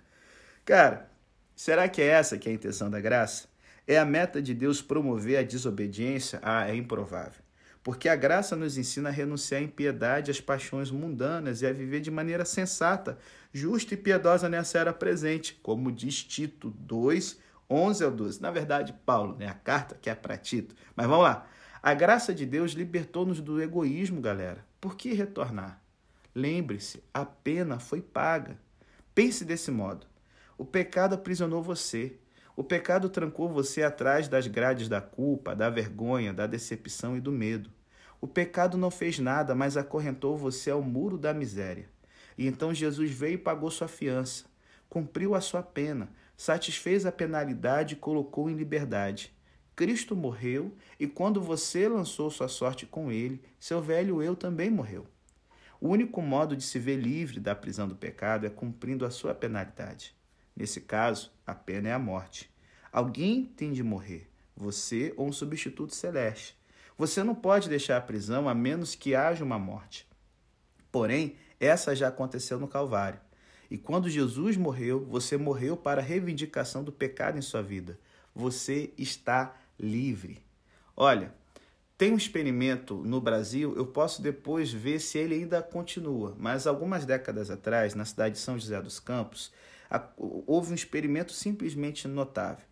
Cara, 0.63 1.09
será 1.55 1.89
que 1.89 2.01
é 2.01 2.07
essa 2.07 2.37
que 2.37 2.47
é 2.47 2.51
a 2.51 2.55
intenção 2.55 2.89
da 2.89 3.01
graça? 3.01 3.49
É 3.85 3.97
a 3.97 4.05
meta 4.05 4.41
de 4.41 4.53
Deus 4.53 4.81
promover 4.81 5.37
a 5.37 5.43
desobediência? 5.43 6.39
Ah, 6.41 6.69
é 6.69 6.75
improvável 6.75 7.46
porque 7.87 8.09
a 8.09 8.17
graça 8.17 8.53
nos 8.53 8.77
ensina 8.77 9.07
a 9.07 9.11
renunciar 9.13 9.61
à 9.61 9.63
impiedade, 9.63 10.29
às 10.29 10.41
paixões 10.41 10.91
mundanas 10.91 11.61
e 11.61 11.65
a 11.65 11.71
viver 11.71 12.01
de 12.01 12.11
maneira 12.11 12.43
sensata, 12.43 13.17
justa 13.53 13.93
e 13.93 13.97
piedosa 13.97 14.49
nessa 14.49 14.77
era 14.77 14.91
presente, 14.91 15.57
como 15.63 15.89
diz 15.89 16.21
Tito 16.21 16.69
2, 16.69 17.39
11 17.69 18.03
ao 18.03 18.11
12. 18.11 18.41
Na 18.41 18.51
verdade, 18.51 18.93
Paulo, 19.05 19.37
né? 19.37 19.47
a 19.47 19.53
carta 19.53 19.97
que 20.01 20.09
é 20.09 20.15
para 20.15 20.35
Tito. 20.35 20.75
Mas 20.97 21.07
vamos 21.07 21.23
lá. 21.23 21.47
A 21.81 21.93
graça 21.93 22.33
de 22.33 22.45
Deus 22.45 22.73
libertou-nos 22.73 23.39
do 23.39 23.61
egoísmo, 23.61 24.19
galera. 24.19 24.65
Por 24.81 24.97
que 24.97 25.13
retornar? 25.13 25.81
Lembre-se, 26.35 27.01
a 27.13 27.23
pena 27.23 27.79
foi 27.79 28.01
paga. 28.01 28.59
Pense 29.15 29.45
desse 29.45 29.71
modo. 29.71 30.05
O 30.57 30.65
pecado 30.65 31.15
aprisionou 31.15 31.63
você. 31.63 32.19
O 32.53 32.65
pecado 32.65 33.07
trancou 33.07 33.47
você 33.47 33.81
atrás 33.81 34.27
das 34.27 34.45
grades 34.45 34.89
da 34.89 34.99
culpa, 34.99 35.55
da 35.55 35.69
vergonha, 35.69 36.33
da 36.33 36.45
decepção 36.45 37.15
e 37.15 37.21
do 37.21 37.31
medo. 37.31 37.76
O 38.19 38.27
pecado 38.27 38.77
não 38.77 38.89
fez 38.89 39.19
nada, 39.19 39.53
mas 39.53 39.77
acorrentou 39.77 40.37
você 40.37 40.71
ao 40.71 40.81
muro 40.81 41.17
da 41.17 41.33
miséria. 41.33 41.89
E 42.37 42.47
então 42.47 42.73
Jesus 42.73 43.11
veio 43.11 43.35
e 43.35 43.37
pagou 43.37 43.69
sua 43.69 43.87
fiança, 43.87 44.45
cumpriu 44.89 45.35
a 45.35 45.41
sua 45.41 45.61
pena, 45.61 46.09
satisfez 46.35 47.05
a 47.05 47.11
penalidade 47.11 47.93
e 47.93 47.97
colocou 47.97 48.49
em 48.49 48.55
liberdade. 48.55 49.35
Cristo 49.75 50.15
morreu 50.15 50.75
e 50.99 51.05
quando 51.05 51.41
você 51.41 51.87
lançou 51.87 52.31
sua 52.31 52.47
sorte 52.47 52.85
com 52.85 53.11
ele, 53.11 53.41
seu 53.59 53.81
velho 53.81 54.23
eu 54.23 54.35
também 54.35 54.69
morreu. 54.69 55.05
O 55.79 55.89
único 55.89 56.21
modo 56.21 56.55
de 56.55 56.63
se 56.63 56.79
ver 56.79 56.95
livre 56.95 57.39
da 57.39 57.53
prisão 57.53 57.87
do 57.87 57.95
pecado 57.95 58.47
é 58.47 58.49
cumprindo 58.49 59.05
a 59.05 59.11
sua 59.11 59.35
penalidade. 59.35 60.15
Nesse 60.55 60.81
caso, 60.81 61.31
a 61.45 61.53
pena 61.53 61.89
é 61.89 61.93
a 61.93 61.99
morte. 61.99 62.49
Alguém 62.91 63.45
tem 63.45 63.71
de 63.71 63.83
morrer, 63.83 64.27
você 64.55 65.13
ou 65.15 65.27
um 65.27 65.31
substituto 65.31 65.93
celeste. 65.93 66.57
Você 66.97 67.23
não 67.23 67.35
pode 67.35 67.69
deixar 67.69 67.97
a 67.97 68.01
prisão 68.01 68.49
a 68.49 68.55
menos 68.55 68.95
que 68.95 69.13
haja 69.13 69.43
uma 69.43 69.59
morte. 69.59 70.07
Porém, 70.91 71.35
essa 71.59 71.95
já 71.95 72.07
aconteceu 72.07 72.59
no 72.59 72.67
Calvário. 72.67 73.19
E 73.69 73.77
quando 73.77 74.09
Jesus 74.09 74.57
morreu, 74.57 75.05
você 75.05 75.37
morreu 75.37 75.75
para 75.75 76.01
a 76.01 76.03
reivindicação 76.03 76.83
do 76.83 76.91
pecado 76.91 77.37
em 77.37 77.41
sua 77.41 77.61
vida. 77.61 77.99
Você 78.33 78.93
está 78.97 79.55
livre. 79.79 80.43
Olha, 80.95 81.33
tem 81.97 82.13
um 82.13 82.17
experimento 82.17 82.95
no 82.95 83.19
Brasil, 83.19 83.75
eu 83.75 83.85
posso 83.87 84.21
depois 84.21 84.71
ver 84.71 84.99
se 84.99 85.17
ele 85.17 85.33
ainda 85.33 85.63
continua, 85.63 86.35
mas 86.37 86.67
algumas 86.67 87.05
décadas 87.05 87.49
atrás, 87.49 87.95
na 87.95 88.05
cidade 88.05 88.35
de 88.35 88.41
São 88.41 88.57
José 88.57 88.79
dos 88.79 88.99
Campos, 88.99 89.51
houve 90.15 90.71
um 90.71 90.75
experimento 90.75 91.33
simplesmente 91.33 92.07
notável. 92.07 92.66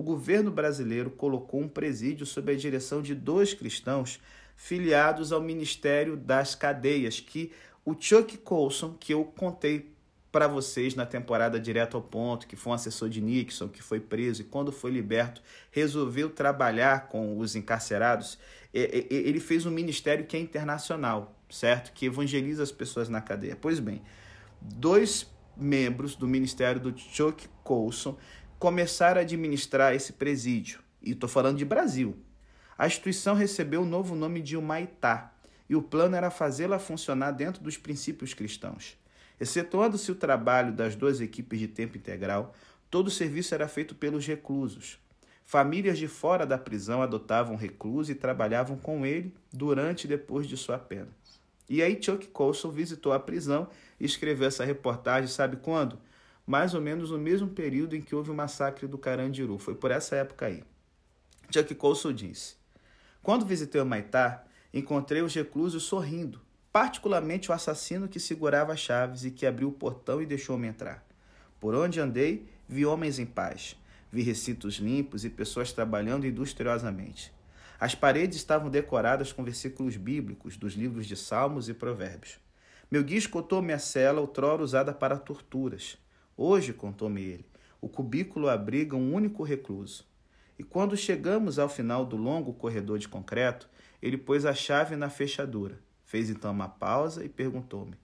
O 0.00 0.02
governo 0.02 0.50
brasileiro 0.50 1.10
colocou 1.10 1.60
um 1.60 1.68
presídio 1.68 2.24
sob 2.24 2.50
a 2.50 2.56
direção 2.56 3.02
de 3.02 3.14
dois 3.14 3.52
cristãos 3.52 4.18
filiados 4.56 5.30
ao 5.30 5.42
Ministério 5.42 6.16
das 6.16 6.54
Cadeias, 6.54 7.20
que 7.20 7.52
o 7.84 7.94
Chuck 7.94 8.38
Colson, 8.38 8.96
que 8.98 9.12
eu 9.12 9.26
contei 9.26 9.92
para 10.32 10.48
vocês 10.48 10.94
na 10.94 11.04
temporada 11.04 11.60
Direto 11.60 11.98
ao 11.98 12.02
Ponto, 12.02 12.46
que 12.46 12.56
foi 12.56 12.70
um 12.70 12.74
assessor 12.74 13.10
de 13.10 13.20
Nixon, 13.20 13.68
que 13.68 13.82
foi 13.82 14.00
preso 14.00 14.40
e 14.40 14.44
quando 14.46 14.72
foi 14.72 14.90
liberto 14.90 15.42
resolveu 15.70 16.30
trabalhar 16.30 17.08
com 17.08 17.36
os 17.36 17.54
encarcerados, 17.54 18.38
ele 18.72 19.38
fez 19.38 19.66
um 19.66 19.70
ministério 19.70 20.24
que 20.24 20.34
é 20.34 20.40
internacional, 20.40 21.38
certo? 21.50 21.92
Que 21.92 22.06
evangeliza 22.06 22.62
as 22.62 22.72
pessoas 22.72 23.10
na 23.10 23.20
cadeia. 23.20 23.54
Pois 23.54 23.78
bem, 23.78 24.00
dois 24.62 25.30
membros 25.54 26.14
do 26.16 26.26
ministério 26.26 26.80
do 26.80 26.96
Chuck 26.96 27.46
Colson 27.62 28.16
começaram 28.60 29.18
a 29.18 29.22
administrar 29.22 29.94
esse 29.94 30.12
presídio. 30.12 30.80
E 31.02 31.12
estou 31.12 31.28
falando 31.28 31.56
de 31.56 31.64
Brasil. 31.64 32.14
A 32.76 32.86
instituição 32.86 33.34
recebeu 33.34 33.80
o 33.80 33.86
novo 33.86 34.14
nome 34.14 34.42
de 34.42 34.54
Humaitá, 34.54 35.32
e 35.66 35.74
o 35.74 35.80
plano 35.80 36.14
era 36.14 36.30
fazê-la 36.30 36.78
funcionar 36.78 37.30
dentro 37.30 37.62
dos 37.62 37.78
princípios 37.78 38.34
cristãos. 38.34 38.98
Excetuando-se 39.40 40.12
o 40.12 40.14
trabalho 40.14 40.72
das 40.74 40.94
duas 40.94 41.22
equipes 41.22 41.58
de 41.58 41.68
tempo 41.68 41.96
integral, 41.96 42.54
todo 42.90 43.06
o 43.06 43.10
serviço 43.10 43.54
era 43.54 43.66
feito 43.66 43.94
pelos 43.94 44.26
reclusos. 44.26 44.98
Famílias 45.42 45.96
de 45.96 46.06
fora 46.06 46.44
da 46.44 46.58
prisão 46.58 47.00
adotavam 47.00 47.56
recluso 47.56 48.12
e 48.12 48.14
trabalhavam 48.14 48.76
com 48.76 49.06
ele 49.06 49.34
durante 49.50 50.04
e 50.04 50.08
depois 50.08 50.46
de 50.46 50.58
sua 50.58 50.78
pena. 50.78 51.08
E 51.66 51.82
aí 51.82 51.98
Chuck 52.00 52.26
Colson 52.28 52.70
visitou 52.70 53.14
a 53.14 53.20
prisão 53.20 53.68
e 53.98 54.04
escreveu 54.04 54.48
essa 54.48 54.66
reportagem, 54.66 55.28
sabe 55.28 55.56
quando? 55.56 55.98
Mais 56.50 56.74
ou 56.74 56.80
menos 56.80 57.12
no 57.12 57.18
mesmo 57.18 57.46
período 57.46 57.94
em 57.94 58.02
que 58.02 58.12
houve 58.12 58.28
o 58.28 58.34
massacre 58.34 58.88
do 58.88 58.98
Carandiru. 58.98 59.56
Foi 59.56 59.76
por 59.76 59.92
essa 59.92 60.16
época 60.16 60.46
aí. 60.46 60.64
Chuck 61.48 61.72
Colson 61.76 62.12
disse: 62.12 62.56
Quando 63.22 63.46
visitei 63.46 63.80
o 63.80 63.86
Maitá, 63.86 64.42
encontrei 64.74 65.22
os 65.22 65.32
reclusos 65.32 65.84
sorrindo, 65.84 66.40
particularmente 66.72 67.52
o 67.52 67.54
assassino 67.54 68.08
que 68.08 68.18
segurava 68.18 68.72
as 68.72 68.80
chaves 68.80 69.24
e 69.24 69.30
que 69.30 69.46
abriu 69.46 69.68
o 69.68 69.72
portão 69.72 70.20
e 70.20 70.26
deixou-me 70.26 70.66
entrar. 70.66 71.06
Por 71.60 71.72
onde 71.72 72.00
andei, 72.00 72.48
vi 72.68 72.84
homens 72.84 73.20
em 73.20 73.26
paz. 73.26 73.76
Vi 74.10 74.20
recintos 74.20 74.74
limpos 74.74 75.24
e 75.24 75.30
pessoas 75.30 75.72
trabalhando 75.72 76.26
industriosamente. 76.26 77.32
As 77.78 77.94
paredes 77.94 78.38
estavam 78.38 78.68
decoradas 78.68 79.32
com 79.32 79.44
versículos 79.44 79.96
bíblicos 79.96 80.56
dos 80.56 80.72
livros 80.72 81.06
de 81.06 81.14
Salmos 81.14 81.68
e 81.68 81.74
Provérbios. 81.74 82.40
Meu 82.90 83.04
guia 83.04 83.18
escutou-me 83.18 83.72
a 83.72 83.78
cela 83.78 84.20
outrora 84.20 84.64
usada 84.64 84.92
para 84.92 85.16
torturas. 85.16 85.96
Hoje, 86.42 86.72
contou-me 86.72 87.20
ele, 87.20 87.44
o 87.82 87.86
cubículo 87.86 88.48
abriga 88.48 88.96
um 88.96 89.12
único 89.12 89.42
recluso. 89.42 90.06
E 90.58 90.64
quando 90.64 90.96
chegamos 90.96 91.58
ao 91.58 91.68
final 91.68 92.02
do 92.02 92.16
longo 92.16 92.54
corredor 92.54 92.98
de 92.98 93.06
concreto, 93.06 93.68
ele 94.00 94.16
pôs 94.16 94.46
a 94.46 94.54
chave 94.54 94.96
na 94.96 95.10
fechadura. 95.10 95.78
Fez 96.02 96.30
então 96.30 96.50
uma 96.50 96.66
pausa 96.66 97.22
e 97.22 97.28
perguntou-me: 97.28 97.94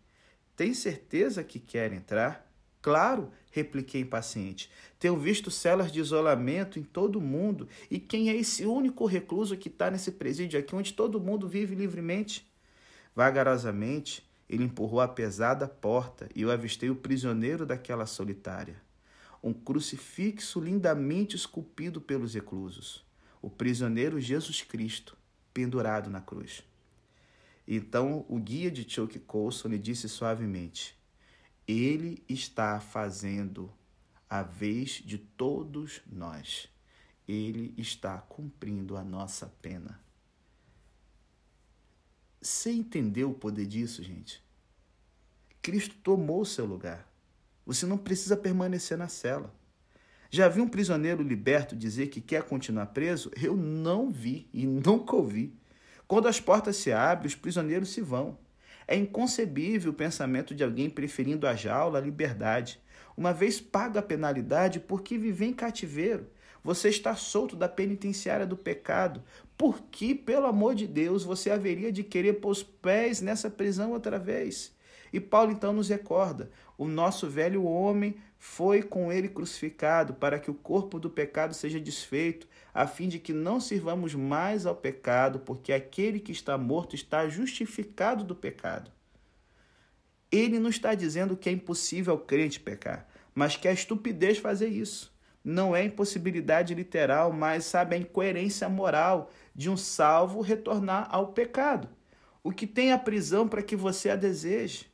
Tem 0.54 0.74
certeza 0.74 1.42
que 1.42 1.58
quer 1.58 1.94
entrar? 1.94 2.46
Claro, 2.82 3.30
repliquei 3.50 4.02
impaciente. 4.02 4.70
Tenho 4.98 5.16
visto 5.16 5.50
celas 5.50 5.90
de 5.90 5.98
isolamento 6.00 6.78
em 6.78 6.82
todo 6.82 7.16
o 7.16 7.22
mundo. 7.22 7.66
E 7.90 7.98
quem 7.98 8.28
é 8.28 8.36
esse 8.36 8.66
único 8.66 9.06
recluso 9.06 9.56
que 9.56 9.68
está 9.68 9.90
nesse 9.90 10.12
presídio 10.12 10.60
aqui, 10.60 10.76
onde 10.76 10.92
todo 10.92 11.18
mundo 11.18 11.48
vive 11.48 11.74
livremente? 11.74 12.46
Vagarosamente, 13.14 14.25
ele 14.48 14.64
empurrou 14.64 15.00
a 15.00 15.08
pesada 15.08 15.66
porta 15.66 16.28
e 16.34 16.42
eu 16.42 16.50
avistei 16.50 16.88
o 16.88 16.96
prisioneiro 16.96 17.66
daquela 17.66 18.06
solitária. 18.06 18.80
Um 19.42 19.52
crucifixo 19.52 20.60
lindamente 20.60 21.36
esculpido 21.36 22.00
pelos 22.00 22.34
reclusos. 22.34 23.04
O 23.42 23.50
prisioneiro 23.50 24.20
Jesus 24.20 24.62
Cristo, 24.62 25.16
pendurado 25.52 26.08
na 26.08 26.20
cruz. 26.20 26.62
Então 27.66 28.24
o 28.28 28.38
guia 28.38 28.70
de 28.70 28.88
Chuck 28.88 29.18
Colson 29.20 29.68
lhe 29.68 29.78
disse 29.78 30.08
suavemente: 30.08 30.96
Ele 31.66 32.22
está 32.28 32.80
fazendo 32.80 33.72
a 34.30 34.42
vez 34.42 35.02
de 35.04 35.18
todos 35.18 36.00
nós. 36.06 36.68
Ele 37.26 37.74
está 37.76 38.18
cumprindo 38.18 38.96
a 38.96 39.02
nossa 39.02 39.46
pena. 39.60 40.05
Você 42.46 42.70
entendeu 42.70 43.30
o 43.30 43.34
poder 43.34 43.66
disso, 43.66 44.04
gente? 44.04 44.40
Cristo 45.60 45.96
tomou 45.96 46.42
o 46.42 46.46
seu 46.46 46.64
lugar. 46.64 47.04
Você 47.66 47.84
não 47.86 47.98
precisa 47.98 48.36
permanecer 48.36 48.96
na 48.96 49.08
cela. 49.08 49.52
Já 50.30 50.46
vi 50.46 50.60
um 50.60 50.68
prisioneiro 50.68 51.24
liberto 51.24 51.74
dizer 51.74 52.06
que 52.06 52.20
quer 52.20 52.44
continuar 52.44 52.86
preso? 52.86 53.32
Eu 53.42 53.56
não 53.56 54.08
vi 54.12 54.48
e 54.54 54.62
nunca 54.86 55.16
ouvi. 55.16 55.58
Quando 56.06 56.28
as 56.28 56.38
portas 56.38 56.76
se 56.76 56.92
abrem, 56.92 57.26
os 57.26 57.34
prisioneiros 57.34 57.88
se 57.88 58.00
vão. 58.00 58.38
É 58.86 58.94
inconcebível 58.94 59.90
o 59.90 59.96
pensamento 59.96 60.54
de 60.54 60.62
alguém 60.62 60.88
preferindo 60.88 61.48
a 61.48 61.56
jaula 61.56 61.98
à 61.98 62.00
liberdade. 62.00 62.80
Uma 63.16 63.32
vez 63.32 63.60
paga 63.60 63.98
a 63.98 64.04
penalidade, 64.04 64.78
por 64.78 65.02
que 65.02 65.18
viver 65.18 65.46
em 65.46 65.52
cativeiro? 65.52 66.30
Você 66.66 66.88
está 66.88 67.14
solto 67.14 67.54
da 67.54 67.68
penitenciária 67.68 68.44
do 68.44 68.56
pecado. 68.56 69.22
Por 69.56 69.82
que, 69.82 70.16
pelo 70.16 70.46
amor 70.46 70.74
de 70.74 70.84
Deus, 70.84 71.22
você 71.22 71.48
haveria 71.48 71.92
de 71.92 72.02
querer 72.02 72.40
pôr 72.40 72.50
os 72.50 72.64
pés 72.64 73.20
nessa 73.20 73.48
prisão 73.48 73.92
outra 73.92 74.18
vez? 74.18 74.74
E 75.12 75.20
Paulo 75.20 75.52
então 75.52 75.72
nos 75.72 75.88
recorda: 75.88 76.50
o 76.76 76.88
nosso 76.88 77.30
velho 77.30 77.62
homem 77.62 78.16
foi 78.36 78.82
com 78.82 79.12
ele 79.12 79.28
crucificado 79.28 80.14
para 80.14 80.40
que 80.40 80.50
o 80.50 80.54
corpo 80.54 80.98
do 80.98 81.08
pecado 81.08 81.54
seja 81.54 81.78
desfeito, 81.78 82.48
a 82.74 82.84
fim 82.84 83.08
de 83.08 83.20
que 83.20 83.32
não 83.32 83.60
sirvamos 83.60 84.12
mais 84.16 84.66
ao 84.66 84.74
pecado, 84.74 85.38
porque 85.38 85.72
aquele 85.72 86.18
que 86.18 86.32
está 86.32 86.58
morto 86.58 86.96
está 86.96 87.28
justificado 87.28 88.24
do 88.24 88.34
pecado. 88.34 88.90
Ele 90.32 90.58
não 90.58 90.70
está 90.70 90.96
dizendo 90.96 91.36
que 91.36 91.48
é 91.48 91.52
impossível 91.52 92.14
ao 92.14 92.18
crente 92.18 92.58
pecar, 92.58 93.06
mas 93.32 93.56
que 93.56 93.68
é 93.68 93.72
estupidez 93.72 94.38
fazer 94.38 94.66
isso. 94.66 95.14
Não 95.48 95.76
é 95.76 95.84
impossibilidade 95.84 96.74
literal, 96.74 97.32
mas 97.32 97.66
sabe 97.66 97.94
a 97.94 97.98
incoerência 97.98 98.68
moral 98.68 99.30
de 99.54 99.70
um 99.70 99.76
salvo 99.76 100.40
retornar 100.40 101.06
ao 101.08 101.28
pecado. 101.28 101.88
O 102.42 102.50
que 102.50 102.66
tem 102.66 102.90
a 102.90 102.98
prisão 102.98 103.46
para 103.46 103.62
que 103.62 103.76
você 103.76 104.10
a 104.10 104.16
deseje? 104.16 104.90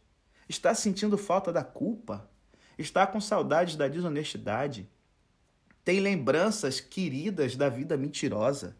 Está 0.47 0.75
sentindo 0.75 1.17
falta 1.17 1.51
da 1.51 1.65
culpa? 1.65 2.29
Está 2.77 3.07
com 3.07 3.19
saudades 3.19 3.77
da 3.77 3.89
desonestidade? 3.89 4.87
Tem 5.83 6.01
lembranças 6.01 6.81
queridas 6.81 7.57
da 7.57 7.71
vida 7.71 7.97
mentirosa? 7.97 8.77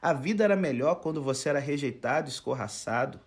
A 0.00 0.12
vida 0.12 0.44
era 0.44 0.54
melhor 0.54 1.00
quando 1.00 1.20
você 1.20 1.48
era 1.48 1.58
rejeitado, 1.58 2.28
escorraçado. 2.28 3.18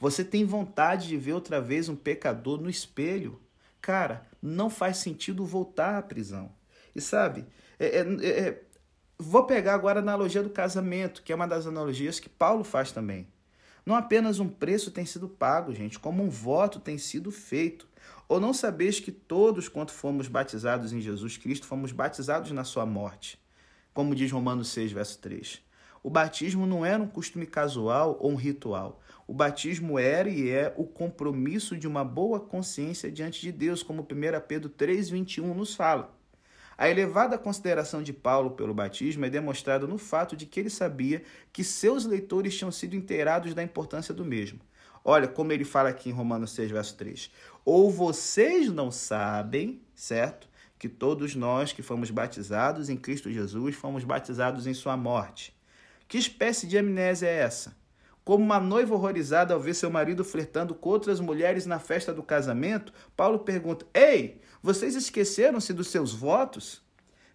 Você 0.00 0.24
tem 0.24 0.44
vontade 0.44 1.06
de 1.06 1.16
ver 1.16 1.34
outra 1.34 1.60
vez 1.60 1.88
um 1.88 1.94
pecador 1.94 2.60
no 2.60 2.68
espelho. 2.68 3.40
Cara, 3.80 4.26
não 4.42 4.68
faz 4.68 4.96
sentido 4.96 5.46
voltar 5.46 5.96
à 5.96 6.02
prisão. 6.02 6.55
E 6.96 7.00
sabe, 7.02 7.46
é, 7.78 7.98
é, 7.98 8.26
é, 8.26 8.62
vou 9.18 9.44
pegar 9.44 9.74
agora 9.74 10.00
a 10.00 10.02
analogia 10.02 10.42
do 10.42 10.48
casamento, 10.48 11.22
que 11.22 11.30
é 11.30 11.36
uma 11.36 11.46
das 11.46 11.66
analogias 11.66 12.18
que 12.18 12.28
Paulo 12.28 12.64
faz 12.64 12.90
também. 12.90 13.28
Não 13.84 13.94
apenas 13.94 14.40
um 14.40 14.48
preço 14.48 14.90
tem 14.90 15.04
sido 15.04 15.28
pago, 15.28 15.74
gente, 15.74 15.98
como 15.98 16.22
um 16.22 16.30
voto 16.30 16.80
tem 16.80 16.96
sido 16.96 17.30
feito. 17.30 17.86
Ou 18.26 18.40
não 18.40 18.54
sabeis 18.54 18.98
que 18.98 19.12
todos 19.12 19.68
quanto 19.68 19.92
fomos 19.92 20.26
batizados 20.26 20.94
em 20.94 21.02
Jesus 21.02 21.36
Cristo, 21.36 21.66
fomos 21.66 21.92
batizados 21.92 22.50
na 22.50 22.64
sua 22.64 22.86
morte? 22.86 23.38
Como 23.92 24.14
diz 24.14 24.32
Romanos 24.32 24.68
6, 24.70 24.92
verso 24.92 25.18
3. 25.18 25.60
O 26.02 26.08
batismo 26.08 26.66
não 26.66 26.84
era 26.84 27.02
um 27.02 27.06
costume 27.06 27.44
casual 27.44 28.16
ou 28.18 28.32
um 28.32 28.36
ritual. 28.36 29.02
O 29.26 29.34
batismo 29.34 29.98
era 29.98 30.30
e 30.30 30.48
é 30.48 30.72
o 30.78 30.86
compromisso 30.86 31.76
de 31.76 31.86
uma 31.86 32.04
boa 32.04 32.40
consciência 32.40 33.12
diante 33.12 33.42
de 33.42 33.52
Deus, 33.52 33.82
como 33.82 34.00
1 34.00 34.06
Pedro 34.48 34.70
3,21 34.70 35.52
nos 35.52 35.74
fala. 35.74 36.15
A 36.78 36.90
elevada 36.90 37.38
consideração 37.38 38.02
de 38.02 38.12
Paulo 38.12 38.50
pelo 38.50 38.74
batismo 38.74 39.24
é 39.24 39.30
demonstrada 39.30 39.86
no 39.86 39.96
fato 39.96 40.36
de 40.36 40.44
que 40.44 40.60
ele 40.60 40.68
sabia 40.68 41.22
que 41.52 41.64
seus 41.64 42.04
leitores 42.04 42.56
tinham 42.56 42.70
sido 42.70 42.94
inteirados 42.94 43.54
da 43.54 43.62
importância 43.62 44.12
do 44.12 44.24
mesmo. 44.24 44.60
Olha 45.02 45.26
como 45.26 45.52
ele 45.52 45.64
fala 45.64 45.88
aqui 45.88 46.10
em 46.10 46.12
Romanos 46.12 46.50
6, 46.50 46.70
verso 46.70 46.96
3. 46.96 47.30
Ou 47.64 47.90
vocês 47.90 48.68
não 48.68 48.90
sabem, 48.90 49.80
certo? 49.94 50.48
Que 50.78 50.88
todos 50.88 51.34
nós 51.34 51.72
que 51.72 51.82
fomos 51.82 52.10
batizados 52.10 52.90
em 52.90 52.96
Cristo 52.96 53.30
Jesus 53.30 53.74
fomos 53.74 54.04
batizados 54.04 54.66
em 54.66 54.74
sua 54.74 54.96
morte. 54.96 55.56
Que 56.06 56.18
espécie 56.18 56.66
de 56.66 56.76
amnésia 56.76 57.26
é 57.26 57.38
essa? 57.38 57.74
Como 58.24 58.44
uma 58.44 58.58
noiva 58.58 58.92
horrorizada 58.92 59.54
ao 59.54 59.60
ver 59.60 59.74
seu 59.74 59.88
marido 59.88 60.24
flertando 60.24 60.74
com 60.74 60.90
outras 60.90 61.20
mulheres 61.20 61.64
na 61.64 61.78
festa 61.78 62.12
do 62.12 62.24
casamento, 62.24 62.92
Paulo 63.16 63.38
pergunta: 63.38 63.86
Ei, 63.94 64.40
vocês 64.66 64.96
esqueceram-se 64.96 65.72
dos 65.72 65.86
seus 65.86 66.12
votos? 66.12 66.82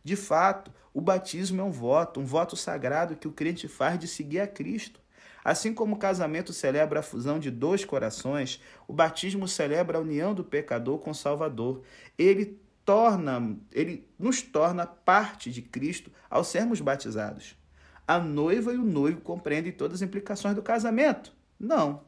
De 0.04 0.18
fato, 0.18 0.70
o 0.94 1.00
batismo 1.00 1.62
é 1.62 1.64
um 1.64 1.72
voto, 1.72 2.20
um 2.20 2.26
voto 2.26 2.58
sagrado 2.58 3.16
que 3.16 3.26
o 3.26 3.32
crente 3.32 3.70
faz 3.70 3.98
de 3.98 4.06
seguir 4.06 4.42
a 4.42 4.48
Cristo. 4.48 5.00
Assim 5.42 5.74
como 5.74 5.96
o 5.96 5.98
casamento 5.98 6.52
celebra 6.52 7.00
a 7.00 7.04
fusão 7.04 7.40
de 7.40 7.50
dois 7.50 7.86
corações, 7.86 8.62
o 8.86 8.92
batismo 8.92 9.48
celebra 9.48 9.98
a 9.98 10.02
união 10.02 10.34
do 10.34 10.44
pecador 10.44 11.00
com 11.00 11.12
o 11.12 11.16
Salvador. 11.16 11.82
Ele 12.18 12.60
torna, 12.84 13.56
ele 13.72 14.06
nos 14.20 14.42
torna 14.42 14.86
parte 14.86 15.50
de 15.50 15.62
Cristo 15.62 16.12
ao 16.30 16.44
sermos 16.44 16.82
batizados. 16.82 17.56
A 18.06 18.20
noiva 18.20 18.74
e 18.74 18.78
o 18.78 18.84
noivo 18.84 19.22
compreendem 19.22 19.72
todas 19.72 20.00
as 20.00 20.02
implicações 20.02 20.54
do 20.54 20.62
casamento? 20.62 21.34
Não. 21.58 22.04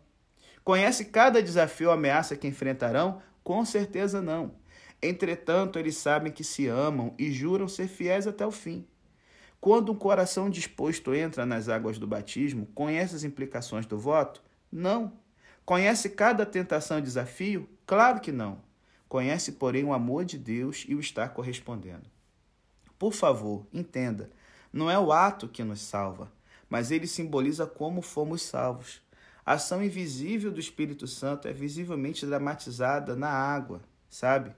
Conhece 0.65 1.05
cada 1.05 1.41
desafio 1.41 1.87
ou 1.87 1.93
ameaça 1.93 2.35
que 2.35 2.45
enfrentarão? 2.45 3.21
Com 3.41 3.63
certeza 3.63 4.21
não. 4.21 4.61
Entretanto, 5.03 5.77
eles 5.77 5.97
sabem 5.97 6.31
que 6.31 6.45
se 6.45 6.65
amam 6.65 7.13
e 7.19 7.29
juram 7.29 7.67
ser 7.67 7.89
fiéis 7.89 8.25
até 8.25 8.45
o 8.47 8.51
fim. 8.51 8.87
Quando 9.59 9.91
um 9.91 9.95
coração 9.95 10.49
disposto 10.49 11.13
entra 11.13 11.45
nas 11.45 11.67
águas 11.67 11.97
do 11.97 12.07
batismo, 12.07 12.67
conhece 12.73 13.13
as 13.13 13.25
implicações 13.25 13.85
do 13.85 13.97
voto? 13.97 14.41
Não. 14.71 15.11
Conhece 15.65 16.09
cada 16.09 16.45
tentação 16.45 16.99
e 16.99 17.01
desafio? 17.01 17.69
Claro 17.85 18.21
que 18.21 18.31
não. 18.31 18.59
Conhece, 19.09 19.51
porém, 19.53 19.83
o 19.83 19.93
amor 19.93 20.23
de 20.23 20.37
Deus 20.37 20.85
e 20.87 20.95
o 20.95 20.99
está 21.01 21.27
correspondendo. 21.27 22.09
Por 22.97 23.13
favor, 23.13 23.67
entenda: 23.73 24.29
não 24.71 24.89
é 24.89 24.97
o 24.97 25.11
ato 25.11 25.49
que 25.49 25.63
nos 25.65 25.81
salva, 25.81 26.31
mas 26.69 26.91
ele 26.91 27.07
simboliza 27.07 27.67
como 27.67 28.01
fomos 28.01 28.41
salvos. 28.41 29.01
A 29.45 29.53
ação 29.53 29.83
invisível 29.83 30.49
do 30.49 30.61
Espírito 30.61 31.07
Santo 31.07 31.47
é 31.47 31.53
visivelmente 31.53 32.25
dramatizada 32.25 33.15
na 33.15 33.29
água, 33.29 33.81
sabe? 34.09 34.53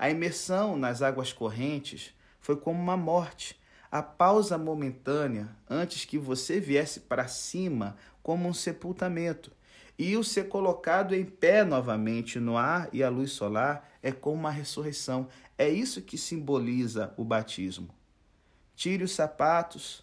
A 0.00 0.08
imersão 0.08 0.78
nas 0.78 1.02
águas 1.02 1.30
correntes 1.30 2.14
foi 2.38 2.56
como 2.56 2.80
uma 2.80 2.96
morte, 2.96 3.60
a 3.92 4.02
pausa 4.02 4.56
momentânea 4.56 5.54
antes 5.68 6.06
que 6.06 6.16
você 6.16 6.58
viesse 6.58 7.00
para 7.00 7.28
cima, 7.28 7.98
como 8.22 8.48
um 8.48 8.54
sepultamento. 8.54 9.52
E 9.98 10.16
o 10.16 10.24
ser 10.24 10.48
colocado 10.48 11.14
em 11.14 11.26
pé 11.26 11.64
novamente 11.64 12.40
no 12.40 12.56
ar 12.56 12.88
e 12.94 13.02
a 13.02 13.10
luz 13.10 13.32
solar 13.32 13.90
é 14.02 14.10
como 14.10 14.36
uma 14.36 14.50
ressurreição. 14.50 15.28
É 15.58 15.68
isso 15.68 16.00
que 16.00 16.16
simboliza 16.16 17.12
o 17.18 17.22
batismo. 17.22 17.94
Tire 18.74 19.04
os 19.04 19.12
sapatos, 19.12 20.02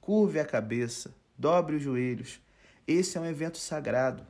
curve 0.00 0.38
a 0.38 0.44
cabeça, 0.44 1.12
dobre 1.36 1.74
os 1.74 1.82
joelhos. 1.82 2.40
Esse 2.86 3.18
é 3.18 3.20
um 3.20 3.26
evento 3.26 3.58
sagrado. 3.58 4.24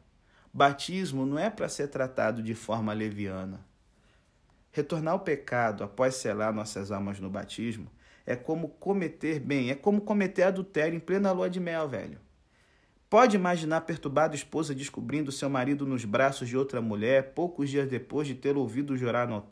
Batismo 0.50 1.26
não 1.26 1.38
é 1.38 1.50
para 1.50 1.68
ser 1.68 1.88
tratado 1.88 2.42
de 2.42 2.54
forma 2.54 2.94
leviana. 2.94 3.73
Retornar 4.74 5.14
ao 5.14 5.20
pecado 5.20 5.84
após 5.84 6.16
selar 6.16 6.52
nossas 6.52 6.90
almas 6.90 7.20
no 7.20 7.30
batismo 7.30 7.88
é 8.26 8.34
como 8.34 8.70
cometer 8.70 9.38
bem, 9.38 9.70
é 9.70 9.74
como 9.76 10.00
cometer 10.00 10.42
adultério 10.42 10.96
em 10.96 10.98
plena 10.98 11.30
lua 11.30 11.48
de 11.48 11.60
mel, 11.60 11.88
velho. 11.88 12.18
Pode 13.08 13.36
imaginar 13.36 13.76
a 13.76 13.80
perturbada 13.80 14.34
esposa 14.34 14.74
descobrindo 14.74 15.30
seu 15.30 15.48
marido 15.48 15.86
nos 15.86 16.04
braços 16.04 16.48
de 16.48 16.56
outra 16.56 16.80
mulher 16.80 17.34
poucos 17.34 17.70
dias 17.70 17.88
depois 17.88 18.26
de 18.26 18.34
ter 18.34 18.56
ouvido 18.56 18.96
jurar 18.96 19.28
no? 19.28 19.46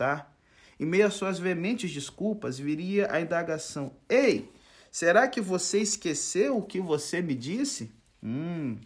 Em 0.81 0.85
meio 0.85 1.07
às 1.07 1.15
suas 1.15 1.39
veementes 1.39 1.93
desculpas, 1.93 2.59
viria 2.59 3.07
a 3.09 3.21
indagação: 3.21 3.93
Ei, 4.09 4.51
será 4.91 5.29
que 5.29 5.41
você 5.41 5.79
esqueceu 5.79 6.57
o 6.57 6.67
que 6.67 6.81
você 6.81 7.23
me 7.23 7.37
disse? 7.37 7.93
Hum. 8.21 8.77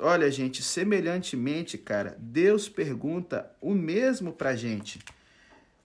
Olha, 0.00 0.30
gente, 0.30 0.62
semelhantemente, 0.62 1.76
cara, 1.76 2.16
Deus 2.18 2.70
pergunta 2.70 3.54
o 3.60 3.74
mesmo 3.74 4.32
pra 4.32 4.56
gente. 4.56 4.98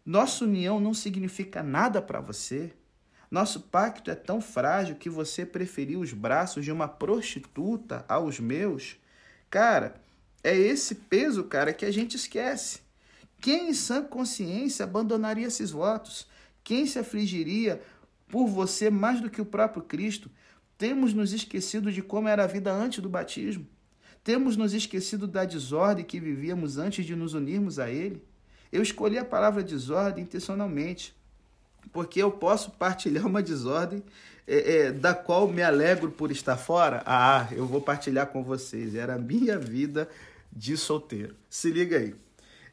Nossa 0.05 0.43
união 0.43 0.81
não 0.81 0.93
significa 0.93 1.63
nada 1.63 2.01
para 2.01 2.19
você? 2.19 2.73
Nosso 3.31 3.61
pacto 3.61 4.11
é 4.11 4.15
tão 4.15 4.41
frágil 4.41 4.97
que 4.97 5.09
você 5.09 5.45
preferiu 5.45 6.01
os 6.01 6.11
braços 6.11 6.65
de 6.65 6.71
uma 6.71 6.87
prostituta 6.87 8.05
aos 8.07 8.39
meus? 8.39 8.97
Cara, 9.49 9.95
é 10.43 10.55
esse 10.55 10.95
peso, 10.95 11.45
cara, 11.45 11.73
que 11.73 11.85
a 11.85 11.91
gente 11.91 12.17
esquece. 12.17 12.81
Quem 13.39 13.69
em 13.69 13.73
sã 13.73 14.03
consciência 14.03 14.83
abandonaria 14.83 15.47
esses 15.47 15.71
votos? 15.71 16.27
Quem 16.63 16.85
se 16.85 16.99
afligiria 16.99 17.81
por 18.27 18.47
você 18.47 18.89
mais 18.89 19.21
do 19.21 19.29
que 19.29 19.41
o 19.41 19.45
próprio 19.45 19.83
Cristo? 19.83 20.29
Temos 20.77 21.13
nos 21.13 21.31
esquecido 21.31 21.91
de 21.91 22.01
como 22.01 22.27
era 22.27 22.43
a 22.43 22.47
vida 22.47 22.73
antes 22.73 22.99
do 22.99 23.09
batismo. 23.09 23.65
Temos 24.21 24.57
nos 24.57 24.73
esquecido 24.73 25.27
da 25.27 25.45
desordem 25.45 26.03
que 26.03 26.19
vivíamos 26.19 26.77
antes 26.77 27.05
de 27.05 27.15
nos 27.15 27.33
unirmos 27.33 27.79
a 27.79 27.89
Ele. 27.89 28.21
Eu 28.73 28.81
escolhi 28.81 29.19
a 29.19 29.23
palavra 29.23 29.61
desordem 29.61 30.23
intencionalmente 30.23 31.15
porque 31.91 32.23
eu 32.23 32.31
posso 32.31 32.71
partilhar 32.71 33.27
uma 33.27 33.43
desordem 33.43 34.03
é, 34.47 34.77
é, 34.77 34.91
da 34.91 35.13
qual 35.13 35.47
me 35.47 35.61
alegro 35.61 36.09
por 36.09 36.31
estar 36.31 36.57
fora. 36.57 37.03
Ah, 37.05 37.47
eu 37.51 37.67
vou 37.67 37.79
partilhar 37.79 38.25
com 38.27 38.43
vocês. 38.43 38.95
Era 38.95 39.13
a 39.13 39.19
minha 39.19 39.59
vida 39.59 40.09
de 40.51 40.75
solteiro. 40.75 41.35
Se 41.47 41.69
liga 41.69 41.99
aí. 41.99 42.15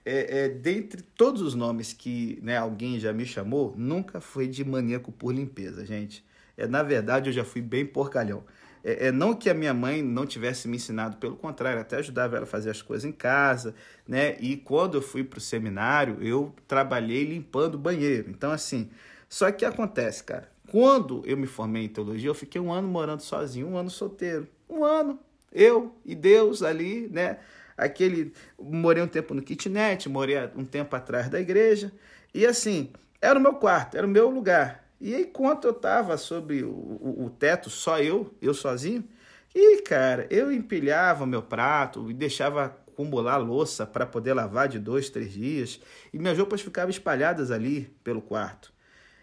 É, 0.03 0.45
é, 0.45 0.49
dentre 0.49 1.03
todos 1.03 1.43
os 1.43 1.55
nomes 1.55 1.93
que 1.93 2.39
né, 2.43 2.57
alguém 2.57 2.99
já 2.99 3.13
me 3.13 3.27
chamou, 3.27 3.75
nunca 3.77 4.23
foi 4.23 4.49
de 4.49 4.65
maníaco 4.65 5.13
por 5.13 5.35
limpeza, 5.35 5.85
gente. 5.85 6.25
É, 6.57 6.67
na 6.67 6.83
verdade, 6.83 7.29
eu 7.29 7.33
já 7.35 7.45
fui 7.45 7.61
bem 7.61 7.85
porcalhão. 7.85 8.43
É, 8.83 9.09
é, 9.09 9.13
não 9.13 9.35
que 9.35 9.51
a 9.51 9.55
minha 9.55 9.75
mãe 9.75 10.03
não 10.03 10.27
tivesse 10.27 10.67
me 10.67 10.77
ensinado, 10.77 11.17
pelo 11.19 11.37
contrário, 11.37 11.81
até 11.81 11.97
ajudava 11.97 12.37
ela 12.37 12.45
a 12.45 12.49
fazer 12.49 12.71
as 12.71 12.81
coisas 12.81 13.05
em 13.05 13.13
casa, 13.13 13.75
né? 14.07 14.37
E 14.41 14.57
quando 14.57 14.97
eu 14.97 15.03
fui 15.03 15.23
para 15.23 15.39
o 15.39 15.41
seminário, 15.41 16.19
eu 16.23 16.55
trabalhei 16.67 17.25
limpando 17.25 17.75
o 17.75 17.79
banheiro. 17.79 18.31
Então, 18.31 18.51
assim, 18.51 18.91
só 19.29 19.51
que 19.53 19.65
acontece, 19.65 20.25
cara, 20.25 20.51
quando 20.71 21.23
eu 21.27 21.37
me 21.37 21.47
formei 21.47 21.85
em 21.85 21.89
teologia, 21.89 22.29
eu 22.29 22.35
fiquei 22.35 22.61
um 22.61 22.73
ano 22.73 22.89
morando 22.89 23.21
sozinho, 23.21 23.69
um 23.69 23.77
ano 23.77 23.91
solteiro. 23.91 24.49
Um 24.69 24.85
ano, 24.85 25.19
eu 25.53 25.95
e 26.05 26.15
Deus 26.15 26.63
ali, 26.63 27.09
né? 27.09 27.39
Aquele. 27.77 28.33
Morei 28.59 29.03
um 29.03 29.09
tempo 29.09 29.35
no 29.35 29.43
kitnet, 29.43 30.09
morei 30.09 30.37
um 30.55 30.65
tempo 30.65 30.95
atrás 30.95 31.29
da 31.29 31.41
igreja. 31.41 31.93
E 32.33 32.47
assim, 32.47 32.91
era 33.21 33.39
o 33.39 33.43
meu 33.43 33.55
quarto, 33.55 33.97
era 33.97 34.07
o 34.07 34.11
meu 34.11 34.31
lugar. 34.31 34.85
E 35.01 35.15
enquanto 35.15 35.65
eu 35.65 35.71
estava 35.71 36.19
sobre 36.19 36.63
o, 36.63 36.71
o, 36.71 37.25
o, 37.25 37.31
teto, 37.31 37.71
só 37.71 37.99
eu, 37.99 38.35
eu 38.41 38.53
sozinho, 38.53 39.09
e 39.55 39.81
cara, 39.83 40.27
eu 40.31 40.53
empilhava 40.53 41.27
meu 41.27 41.43
prato 41.43 42.11
e 42.11 42.15
deixava 42.15 42.67
acumular 42.67 43.39
louça 43.39 43.87
para 43.87 44.05
poder 44.05 44.35
lavar 44.35 44.69
de 44.69 44.79
dois, 44.79 45.09
três 45.09 45.33
dias, 45.33 45.81
e 46.13 46.19
minhas 46.19 46.37
roupas 46.37 46.61
ficavam 46.61 46.91
espalhadas 46.91 47.51
ali 47.51 47.85
pelo 48.05 48.21
quarto. 48.21 48.73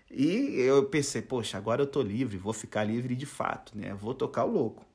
E 0.10 0.60
eu 0.60 0.86
pensei, 0.86 1.22
poxa, 1.22 1.58
agora 1.58 1.82
eu 1.84 1.88
tô 1.88 2.02
livre, 2.02 2.38
vou 2.38 2.54
ficar 2.54 2.84
livre 2.84 3.16
de 3.16 3.26
fato, 3.26 3.78
né? 3.78 3.94
Vou 3.94 4.16
tocar 4.16 4.46
o 4.46 4.52
louco. 4.52 4.86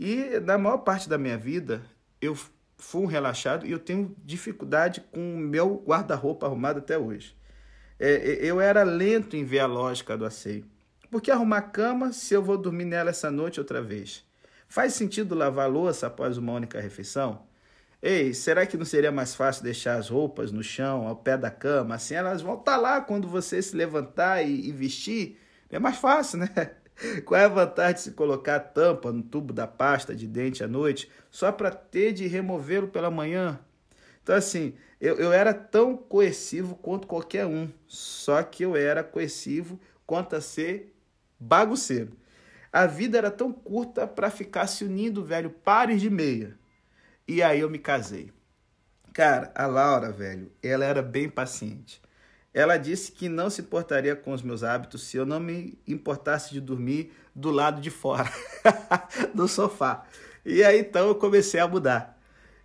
E 0.00 0.40
na 0.40 0.58
maior 0.58 0.78
parte 0.78 1.08
da 1.08 1.18
minha 1.18 1.38
vida, 1.38 1.84
eu 2.20 2.36
fui 2.76 3.02
um 3.02 3.06
relaxado 3.06 3.66
e 3.66 3.70
eu 3.70 3.78
tenho 3.78 4.16
dificuldade 4.24 5.00
com 5.12 5.34
o 5.34 5.38
meu 5.38 5.82
guarda-roupa 5.86 6.46
arrumado 6.46 6.78
até 6.78 6.98
hoje 6.98 7.37
é, 7.98 8.12
é, 8.12 8.44
eu 8.44 8.60
era 8.60 8.82
lento 8.82 9.36
em 9.36 9.44
ver 9.44 9.60
a 9.60 9.66
lógica 9.66 10.16
do 10.16 10.24
asseio. 10.24 10.64
Por 11.10 11.20
que 11.20 11.30
arrumar 11.30 11.62
cama 11.62 12.12
se 12.12 12.34
eu 12.34 12.42
vou 12.42 12.56
dormir 12.56 12.84
nela 12.84 13.10
essa 13.10 13.30
noite 13.30 13.58
outra 13.58 13.82
vez? 13.82 14.24
Faz 14.68 14.94
sentido 14.94 15.34
lavar 15.34 15.70
louça 15.70 16.06
após 16.06 16.36
uma 16.36 16.52
única 16.52 16.80
refeição? 16.80 17.46
Ei, 18.00 18.32
será 18.32 18.64
que 18.66 18.76
não 18.76 18.84
seria 18.84 19.10
mais 19.10 19.34
fácil 19.34 19.64
deixar 19.64 19.98
as 19.98 20.08
roupas 20.08 20.52
no 20.52 20.62
chão, 20.62 21.08
ao 21.08 21.16
pé 21.16 21.36
da 21.36 21.50
cama? 21.50 21.96
Assim 21.96 22.14
elas 22.14 22.42
vão 22.42 22.54
estar 22.54 22.72
tá 22.72 22.78
lá 22.78 23.00
quando 23.00 23.26
você 23.26 23.60
se 23.60 23.74
levantar 23.74 24.42
e, 24.42 24.68
e 24.68 24.72
vestir. 24.72 25.38
É 25.70 25.78
mais 25.78 25.96
fácil, 25.96 26.38
né? 26.38 26.48
Qual 27.24 27.40
é 27.40 27.44
a 27.44 27.48
vantagem 27.48 27.94
de 27.94 28.00
se 28.02 28.10
colocar 28.12 28.56
a 28.56 28.60
tampa 28.60 29.10
no 29.10 29.22
tubo 29.22 29.52
da 29.52 29.66
pasta 29.66 30.14
de 30.14 30.26
dente 30.26 30.62
à 30.62 30.68
noite 30.68 31.10
só 31.30 31.50
para 31.50 31.70
ter 31.70 32.12
de 32.12 32.26
removê-lo 32.26 32.88
pela 32.88 33.10
manhã? 33.10 33.58
Então, 34.28 34.36
assim, 34.36 34.74
eu, 35.00 35.16
eu 35.16 35.32
era 35.32 35.54
tão 35.54 35.96
coercivo 35.96 36.74
quanto 36.74 37.06
qualquer 37.06 37.46
um, 37.46 37.72
só 37.86 38.42
que 38.42 38.62
eu 38.62 38.76
era 38.76 39.02
coercivo 39.02 39.80
quanto 40.06 40.36
a 40.36 40.40
ser 40.42 40.94
bagunceiro. 41.40 42.12
A 42.70 42.84
vida 42.84 43.16
era 43.16 43.30
tão 43.30 43.50
curta 43.50 44.06
para 44.06 44.28
ficar 44.28 44.66
se 44.66 44.84
unindo, 44.84 45.24
velho, 45.24 45.48
pares 45.48 46.02
de 46.02 46.10
meia. 46.10 46.58
E 47.26 47.42
aí 47.42 47.60
eu 47.60 47.70
me 47.70 47.78
casei. 47.78 48.30
Cara, 49.14 49.50
a 49.54 49.64
Laura, 49.64 50.12
velho, 50.12 50.52
ela 50.62 50.84
era 50.84 51.00
bem 51.00 51.30
paciente. 51.30 52.02
Ela 52.52 52.76
disse 52.76 53.10
que 53.10 53.30
não 53.30 53.48
se 53.48 53.62
importaria 53.62 54.14
com 54.14 54.34
os 54.34 54.42
meus 54.42 54.62
hábitos 54.62 55.04
se 55.04 55.16
eu 55.16 55.24
não 55.24 55.40
me 55.40 55.78
importasse 55.88 56.52
de 56.52 56.60
dormir 56.60 57.14
do 57.34 57.50
lado 57.50 57.80
de 57.80 57.88
fora, 57.90 58.30
do 59.34 59.48
sofá. 59.48 60.04
E 60.44 60.62
aí 60.62 60.80
então 60.80 61.08
eu 61.08 61.14
comecei 61.14 61.58
a 61.60 61.66
mudar. 61.66 62.17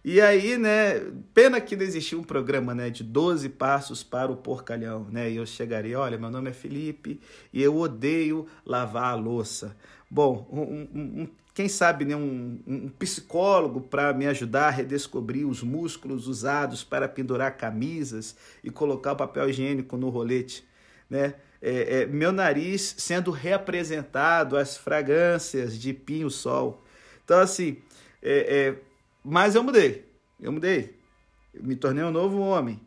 E 0.06 0.20
aí, 0.20 0.58
né, 0.58 1.00
pena 1.34 1.62
que 1.62 1.78
não 1.78 1.84
existia 1.84 2.18
um 2.18 2.24
programa, 2.24 2.76
né, 2.76 2.89
de 2.89 3.04
12 3.04 3.48
passos 3.48 4.04
para 4.04 4.30
o 4.30 4.36
porcalhão, 4.36 5.08
né? 5.10 5.32
E 5.32 5.38
eu 5.38 5.46
chegaria, 5.46 5.98
olha, 5.98 6.18
meu 6.18 6.30
nome 6.30 6.50
é 6.50 6.54
Felipe 6.54 7.22
e 7.54 7.63
eu 7.63 7.78
odeio 7.78 8.46
lavar 8.66 9.13
a 9.13 9.16
louça. 9.16 9.78
Bom, 10.12 10.46
um, 10.52 11.22
um, 11.22 11.28
quem 11.54 11.70
sabe, 11.70 12.04
né, 12.04 12.18
um, 12.18 12.60
um 12.68 12.89
psicólogo 12.89 13.80
para 13.80 14.12
me 14.12 14.28
ajudar 14.28 14.68
a 14.68 14.72
redescobrir 14.72 15.48
os 15.48 15.63
músculos 15.63 16.28
usados 16.28 16.84
para 16.84 17.08
pendurar 17.08 17.56
camisas 17.56 18.36
e 18.62 18.70
colocar 18.70 19.13
o 19.13 19.16
papel 19.16 19.50
higiênico 19.50 19.96
no 19.96 20.10
rolete, 20.10 20.68
né? 21.10 21.36
É, 21.62 22.02
é, 22.02 22.06
meu 22.06 22.34
nariz 22.34 22.96
sendo 22.98 23.32
reapresentado 23.32 24.58
às 24.58 24.76
fragrâncias 24.76 25.80
de 25.80 25.94
pinho-sol. 25.94 26.84
Então, 27.24 27.39
assim, 27.39 27.78
é, 28.22 28.68
é 28.68 28.93
mas 29.24 29.56
eu 29.56 29.64
mudei. 29.64 30.06
Eu 30.40 30.52
mudei. 30.52 31.00
Eu 31.54 31.64
me 31.64 31.76
tornei 31.76 32.04
um 32.04 32.12
novo 32.12 32.40
homem. 32.40 32.82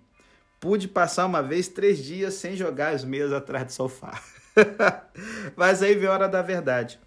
pude 0.60 0.88
passar 0.88 1.26
uma 1.26 1.42
vez 1.42 1.68
três 1.68 1.98
dias 1.98 2.34
sem 2.34 2.56
jogar 2.56 2.94
as 2.94 3.04
meias 3.04 3.32
atrás 3.32 3.66
do 3.66 3.72
sofá. 3.72 4.20
Mas 5.54 5.82
aí 5.82 5.94
veio 5.94 6.10
a 6.10 6.14
hora 6.14 6.28
da 6.28 6.42
verdade. 6.42 6.98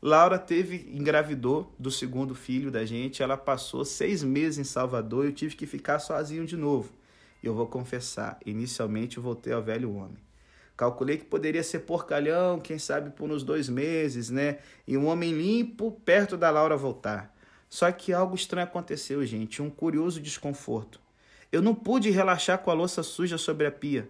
Laura 0.00 0.38
teve, 0.38 0.90
engravidou 0.92 1.74
do 1.78 1.90
segundo 1.90 2.34
filho 2.34 2.70
da 2.70 2.84
gente. 2.84 3.22
Ela 3.22 3.36
passou 3.36 3.84
seis 3.84 4.22
meses 4.22 4.58
em 4.58 4.64
Salvador 4.64 5.24
e 5.24 5.28
eu 5.28 5.32
tive 5.32 5.56
que 5.56 5.66
ficar 5.66 5.98
sozinho 5.98 6.46
de 6.46 6.56
novo. 6.56 6.92
Eu 7.42 7.54
vou 7.54 7.66
confessar, 7.66 8.38
inicialmente 8.44 9.16
eu 9.16 9.22
voltei 9.22 9.52
ao 9.52 9.62
velho 9.62 9.94
homem. 9.94 10.18
Calculei 10.76 11.16
que 11.16 11.24
poderia 11.24 11.62
ser 11.62 11.80
porcalhão, 11.80 12.58
quem 12.58 12.78
sabe 12.78 13.10
por 13.10 13.30
uns 13.30 13.42
dois 13.42 13.68
meses, 13.68 14.28
né? 14.28 14.58
E 14.86 14.96
um 14.96 15.06
homem 15.06 15.32
limpo 15.32 15.92
perto 16.04 16.36
da 16.36 16.50
Laura 16.50 16.76
voltar. 16.76 17.33
Só 17.74 17.90
que 17.90 18.12
algo 18.12 18.36
estranho 18.36 18.68
aconteceu, 18.68 19.26
gente, 19.26 19.60
um 19.60 19.68
curioso 19.68 20.20
desconforto. 20.20 21.00
Eu 21.50 21.60
não 21.60 21.74
pude 21.74 22.08
relaxar 22.08 22.58
com 22.58 22.70
a 22.70 22.72
louça 22.72 23.02
suja 23.02 23.36
sobre 23.36 23.66
a 23.66 23.72
pia. 23.72 24.08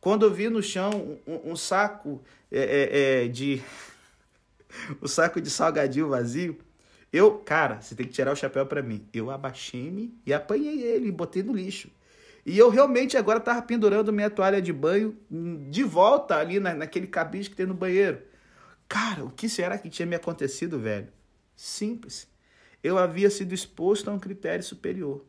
Quando 0.00 0.24
eu 0.24 0.32
vi 0.32 0.48
no 0.48 0.62
chão 0.62 1.18
um, 1.26 1.50
um 1.50 1.56
saco 1.56 2.22
é, 2.52 2.60
é, 2.60 3.24
é, 3.24 3.28
de. 3.28 3.60
o 5.00 5.08
saco 5.10 5.40
de 5.40 5.50
salgadinho 5.50 6.08
vazio, 6.08 6.56
eu, 7.12 7.38
cara, 7.38 7.80
você 7.80 7.96
tem 7.96 8.06
que 8.06 8.12
tirar 8.12 8.30
o 8.30 8.36
chapéu 8.36 8.64
para 8.64 8.80
mim. 8.80 9.04
Eu 9.12 9.28
abaixei-me 9.28 10.16
e 10.24 10.32
apanhei 10.32 10.80
ele 10.80 11.08
e 11.08 11.12
botei 11.12 11.42
no 11.42 11.52
lixo. 11.52 11.90
E 12.46 12.56
eu 12.56 12.70
realmente 12.70 13.16
agora 13.16 13.40
estava 13.40 13.60
pendurando 13.60 14.12
minha 14.12 14.30
toalha 14.30 14.62
de 14.62 14.72
banho 14.72 15.18
de 15.68 15.82
volta 15.82 16.36
ali 16.36 16.60
na, 16.60 16.74
naquele 16.74 17.08
cabide 17.08 17.50
que 17.50 17.56
tem 17.56 17.66
no 17.66 17.74
banheiro. 17.74 18.22
Cara, 18.88 19.24
o 19.24 19.32
que 19.32 19.48
será 19.48 19.76
que 19.78 19.90
tinha 19.90 20.06
me 20.06 20.14
acontecido, 20.14 20.78
velho? 20.78 21.08
Simples. 21.56 22.29
Eu 22.82 22.98
havia 22.98 23.30
sido 23.30 23.52
exposto 23.52 24.08
a 24.08 24.12
um 24.12 24.18
critério 24.18 24.64
superior. 24.64 25.24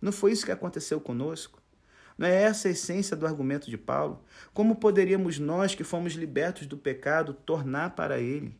Não 0.00 0.12
foi 0.12 0.32
isso 0.32 0.46
que 0.46 0.52
aconteceu 0.52 1.00
conosco? 1.00 1.60
Não 2.16 2.26
é 2.26 2.42
essa 2.42 2.68
a 2.68 2.70
essência 2.70 3.16
do 3.16 3.26
argumento 3.26 3.70
de 3.70 3.78
Paulo? 3.78 4.22
Como 4.52 4.76
poderíamos 4.76 5.38
nós, 5.38 5.74
que 5.74 5.82
fomos 5.82 6.12
libertos 6.12 6.66
do 6.66 6.76
pecado, 6.76 7.32
tornar 7.32 7.94
para 7.96 8.18
ele? 8.18 8.58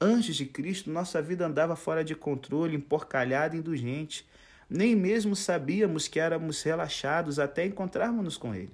Antes 0.00 0.36
de 0.36 0.46
Cristo, 0.46 0.90
nossa 0.90 1.20
vida 1.20 1.46
andava 1.46 1.76
fora 1.76 2.02
de 2.02 2.14
controle, 2.14 2.76
emporcalhada 2.76 3.54
e 3.54 3.58
indulgente. 3.58 4.26
Nem 4.68 4.96
mesmo 4.96 5.36
sabíamos 5.36 6.08
que 6.08 6.18
éramos 6.18 6.62
relaxados 6.62 7.38
até 7.38 7.66
encontrarmos-nos 7.66 8.38
com 8.38 8.54
Ele. 8.54 8.72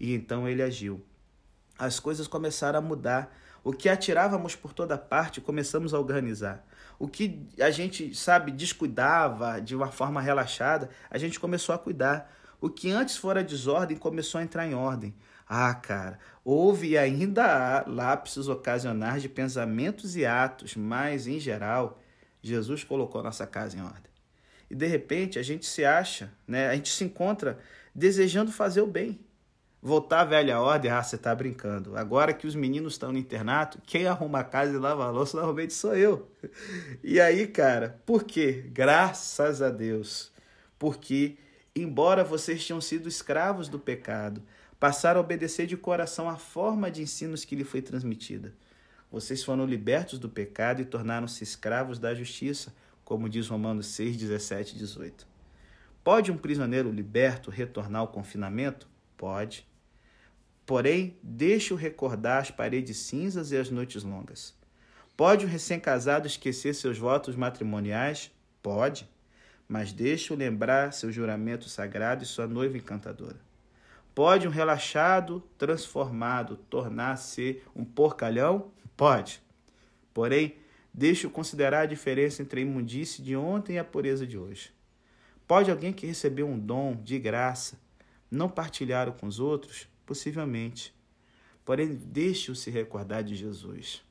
E 0.00 0.14
então 0.14 0.48
Ele 0.48 0.62
agiu. 0.62 1.04
As 1.78 2.00
coisas 2.00 2.26
começaram 2.26 2.78
a 2.78 2.82
mudar. 2.82 3.36
O 3.62 3.72
que 3.72 3.88
atirávamos 3.88 4.54
por 4.54 4.72
toda 4.72 4.96
parte 4.96 5.40
começamos 5.40 5.92
a 5.92 5.98
organizar. 5.98 6.64
O 6.98 7.08
que 7.08 7.46
a 7.60 7.70
gente, 7.70 8.14
sabe, 8.14 8.50
descuidava 8.50 9.60
de 9.60 9.74
uma 9.74 9.90
forma 9.90 10.20
relaxada, 10.20 10.90
a 11.10 11.18
gente 11.18 11.40
começou 11.40 11.74
a 11.74 11.78
cuidar. 11.78 12.32
O 12.60 12.70
que 12.70 12.90
antes 12.90 13.16
fora 13.16 13.44
desordem 13.44 13.96
começou 13.96 14.40
a 14.40 14.44
entrar 14.44 14.66
em 14.66 14.74
ordem. 14.74 15.14
Ah, 15.46 15.74
cara, 15.74 16.18
houve 16.44 16.96
ainda 16.96 17.84
lapsos 17.86 18.48
ocasionais 18.48 19.20
de 19.20 19.28
pensamentos 19.28 20.16
e 20.16 20.24
atos, 20.24 20.74
mas, 20.74 21.26
em 21.26 21.38
geral, 21.38 22.00
Jesus 22.42 22.82
colocou 22.82 23.22
nossa 23.22 23.46
casa 23.46 23.76
em 23.76 23.82
ordem 23.82 24.14
e 24.70 24.74
de 24.74 24.86
repente 24.86 25.38
a 25.38 25.42
gente 25.42 25.66
se 25.66 25.84
acha, 25.84 26.32
né? 26.46 26.68
A 26.68 26.74
gente 26.74 26.90
se 26.90 27.04
encontra 27.04 27.58
desejando 27.94 28.50
fazer 28.50 28.80
o 28.80 28.86
bem. 28.86 29.20
Voltar 29.86 30.20
à 30.20 30.24
velha 30.24 30.58
ordem, 30.58 30.90
ah, 30.90 31.02
você 31.02 31.16
está 31.16 31.34
brincando. 31.34 31.94
Agora 31.94 32.32
que 32.32 32.46
os 32.46 32.54
meninos 32.54 32.94
estão 32.94 33.12
no 33.12 33.18
internato, 33.18 33.78
quem 33.86 34.06
arruma 34.06 34.38
a 34.38 34.44
casa 34.44 34.72
e 34.72 34.78
lava 34.78 35.04
a 35.04 35.10
louça 35.10 35.36
normalmente 35.36 35.74
sou 35.74 35.94
eu. 35.94 36.26
E 37.02 37.20
aí, 37.20 37.46
cara, 37.46 38.00
por 38.06 38.24
quê? 38.24 38.64
Graças 38.72 39.60
a 39.60 39.68
Deus. 39.68 40.32
Porque, 40.78 41.36
embora 41.76 42.24
vocês 42.24 42.66
tenham 42.66 42.80
sido 42.80 43.08
escravos 43.08 43.68
do 43.68 43.78
pecado, 43.78 44.42
passaram 44.80 45.20
a 45.20 45.22
obedecer 45.22 45.66
de 45.66 45.76
coração 45.76 46.30
a 46.30 46.36
forma 46.36 46.90
de 46.90 47.02
ensinos 47.02 47.44
que 47.44 47.54
lhe 47.54 47.64
foi 47.64 47.82
transmitida. 47.82 48.54
Vocês 49.12 49.44
foram 49.44 49.66
libertos 49.66 50.18
do 50.18 50.30
pecado 50.30 50.80
e 50.80 50.84
tornaram-se 50.86 51.44
escravos 51.44 51.98
da 51.98 52.14
justiça 52.14 52.72
como 53.04 53.28
diz 53.28 53.48
Romanos 53.48 53.86
6, 53.88 54.16
17 54.16 54.74
e 54.74 54.78
18. 54.78 55.26
Pode 56.02 56.32
um 56.32 56.38
prisioneiro 56.38 56.90
liberto 56.90 57.50
retornar 57.50 58.00
ao 58.00 58.08
confinamento? 58.08 58.88
Pode. 59.16 59.66
Porém, 60.66 61.16
deixe-o 61.22 61.76
recordar 61.76 62.40
as 62.40 62.50
paredes 62.50 62.96
cinzas 62.98 63.52
e 63.52 63.56
as 63.56 63.70
noites 63.70 64.02
longas. 64.02 64.54
Pode 65.16 65.44
um 65.44 65.48
recém-casado 65.48 66.26
esquecer 66.26 66.74
seus 66.74 66.98
votos 66.98 67.36
matrimoniais? 67.36 68.30
Pode. 68.62 69.08
Mas 69.68 69.92
deixe-o 69.92 70.36
lembrar 70.36 70.92
seu 70.92 71.12
juramento 71.12 71.68
sagrado 71.68 72.24
e 72.24 72.26
sua 72.26 72.46
noiva 72.46 72.76
encantadora. 72.76 73.40
Pode 74.14 74.46
um 74.46 74.50
relaxado, 74.50 75.42
transformado, 75.58 76.56
tornar-se 76.68 77.60
um 77.74 77.84
porcalhão? 77.84 78.70
Pode. 78.96 79.42
Porém, 80.12 80.56
Deixe-o 80.96 81.30
considerar 81.30 81.80
a 81.80 81.86
diferença 81.86 82.40
entre 82.40 82.60
a 82.60 82.62
imundície 82.62 83.20
de 83.20 83.34
ontem 83.34 83.74
e 83.74 83.78
a 83.80 83.84
pureza 83.84 84.24
de 84.24 84.38
hoje. 84.38 84.70
Pode 85.44 85.68
alguém 85.68 85.92
que 85.92 86.06
recebeu 86.06 86.46
um 86.46 86.56
dom 86.56 86.94
de 86.94 87.18
graça 87.18 87.76
não 88.30 88.48
partilhar 88.48 89.10
com 89.10 89.26
os 89.26 89.40
outros? 89.40 89.88
Possivelmente. 90.06 90.94
Porém, 91.64 91.94
deixe-o 91.94 92.54
se 92.54 92.70
recordar 92.70 93.24
de 93.24 93.34
Jesus, 93.34 94.02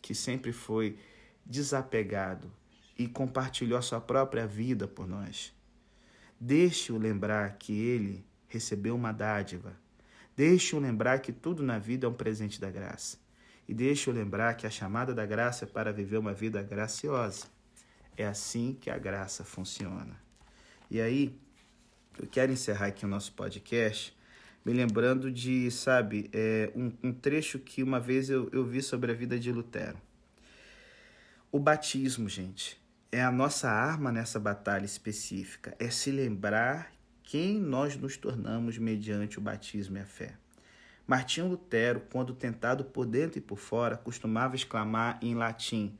que 0.00 0.14
sempre 0.14 0.52
foi 0.52 0.98
desapegado 1.44 2.50
e 2.98 3.06
compartilhou 3.06 3.78
a 3.78 3.82
sua 3.82 4.00
própria 4.00 4.46
vida 4.46 4.88
por 4.88 5.06
nós. 5.06 5.54
Deixe-o 6.40 6.98
lembrar 6.98 7.56
que 7.58 7.72
ele 7.72 8.24
recebeu 8.48 8.94
uma 8.94 9.12
dádiva. 9.12 9.76
Deixe-o 10.34 10.80
lembrar 10.80 11.20
que 11.20 11.32
tudo 11.32 11.62
na 11.62 11.78
vida 11.78 12.06
é 12.06 12.10
um 12.10 12.14
presente 12.14 12.60
da 12.60 12.70
graça. 12.70 13.18
E 13.68 13.74
deixe-o 13.74 14.12
lembrar 14.12 14.54
que 14.54 14.66
a 14.66 14.70
chamada 14.70 15.14
da 15.14 15.26
graça 15.26 15.64
é 15.64 15.68
para 15.68 15.92
viver 15.92 16.18
uma 16.18 16.32
vida 16.32 16.62
graciosa. 16.62 17.46
É 18.16 18.26
assim 18.26 18.76
que 18.80 18.88
a 18.88 18.96
graça 18.96 19.44
funciona. 19.44 20.18
E 20.90 21.00
aí, 21.00 21.38
eu 22.18 22.26
quero 22.26 22.52
encerrar 22.52 22.86
aqui 22.86 23.04
o 23.04 23.08
nosso 23.08 23.32
podcast 23.32 24.15
me 24.66 24.72
lembrando 24.72 25.30
de, 25.30 25.70
sabe, 25.70 26.28
é, 26.32 26.72
um, 26.74 26.90
um, 27.00 27.12
trecho 27.12 27.56
que 27.56 27.84
uma 27.84 28.00
vez 28.00 28.28
eu, 28.28 28.50
eu 28.52 28.64
vi 28.64 28.82
sobre 28.82 29.12
a 29.12 29.14
vida 29.14 29.38
de 29.38 29.52
Lutero. 29.52 29.96
O 31.52 31.60
batismo, 31.60 32.28
gente, 32.28 32.76
é 33.12 33.22
a 33.22 33.30
nossa 33.30 33.70
arma 33.70 34.10
nessa 34.10 34.40
batalha 34.40 34.84
específica. 34.84 35.72
É 35.78 35.88
se 35.88 36.10
lembrar 36.10 36.92
quem 37.22 37.60
nós 37.60 37.96
nos 37.96 38.16
tornamos 38.16 38.76
mediante 38.76 39.38
o 39.38 39.40
batismo 39.40 39.98
e 39.98 40.00
a 40.00 40.04
fé. 40.04 40.34
Martinho 41.06 41.46
Lutero, 41.46 42.00
quando 42.10 42.34
tentado 42.34 42.86
por 42.86 43.06
dentro 43.06 43.38
e 43.38 43.42
por 43.42 43.58
fora, 43.58 43.96
costumava 43.96 44.56
exclamar 44.56 45.20
em 45.22 45.36
latim: 45.36 45.96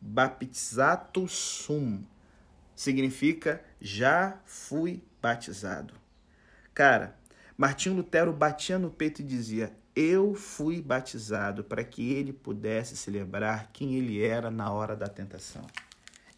Baptizato 0.00 1.28
sum. 1.28 2.02
Significa 2.74 3.62
já 3.80 4.40
fui 4.44 5.00
batizado. 5.22 5.94
Cara, 6.74 7.19
Martinho 7.60 7.94
Lutero 7.96 8.32
batia 8.32 8.78
no 8.78 8.90
peito 8.90 9.20
e 9.20 9.22
dizia: 9.22 9.70
Eu 9.94 10.34
fui 10.34 10.80
batizado 10.80 11.62
para 11.62 11.84
que 11.84 12.10
ele 12.10 12.32
pudesse 12.32 12.96
se 12.96 13.10
lembrar 13.10 13.70
quem 13.70 13.96
ele 13.96 14.24
era 14.24 14.50
na 14.50 14.72
hora 14.72 14.96
da 14.96 15.06
tentação. 15.06 15.66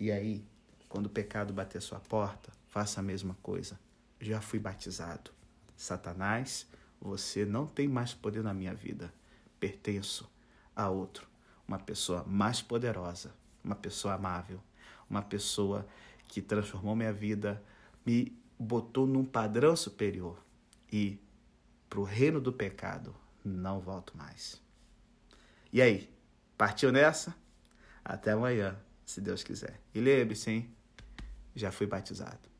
E 0.00 0.10
aí, 0.10 0.44
quando 0.88 1.06
o 1.06 1.10
pecado 1.10 1.52
bater 1.52 1.80
sua 1.80 2.00
porta, 2.00 2.50
faça 2.66 2.98
a 2.98 3.04
mesma 3.04 3.36
coisa. 3.40 3.78
Já 4.20 4.40
fui 4.40 4.58
batizado. 4.58 5.30
Satanás 5.76 6.66
você 7.00 7.46
não 7.46 7.68
tem 7.68 7.86
mais 7.86 8.12
poder 8.12 8.42
na 8.42 8.52
minha 8.52 8.74
vida. 8.74 9.14
Pertenço 9.60 10.28
a 10.74 10.88
outro, 10.88 11.28
uma 11.68 11.78
pessoa 11.78 12.24
mais 12.24 12.60
poderosa, 12.60 13.32
uma 13.62 13.76
pessoa 13.76 14.14
amável, 14.14 14.60
uma 15.08 15.22
pessoa 15.22 15.86
que 16.26 16.42
transformou 16.42 16.96
minha 16.96 17.12
vida, 17.12 17.62
me 18.04 18.36
botou 18.58 19.06
num 19.06 19.24
padrão 19.24 19.76
superior 19.76 20.36
e 20.92 21.18
para 21.88 22.00
o 22.00 22.04
reino 22.04 22.40
do 22.40 22.52
pecado 22.52 23.14
não 23.42 23.80
volto 23.80 24.16
mais. 24.16 24.60
E 25.72 25.80
aí, 25.80 26.14
partiu 26.56 26.92
nessa? 26.92 27.34
Até 28.04 28.32
amanhã, 28.32 28.78
se 29.04 29.20
Deus 29.20 29.42
quiser. 29.42 29.80
E 29.94 30.00
lembre-se, 30.00 30.50
hein? 30.50 30.76
Já 31.54 31.72
fui 31.72 31.86
batizado. 31.86 32.51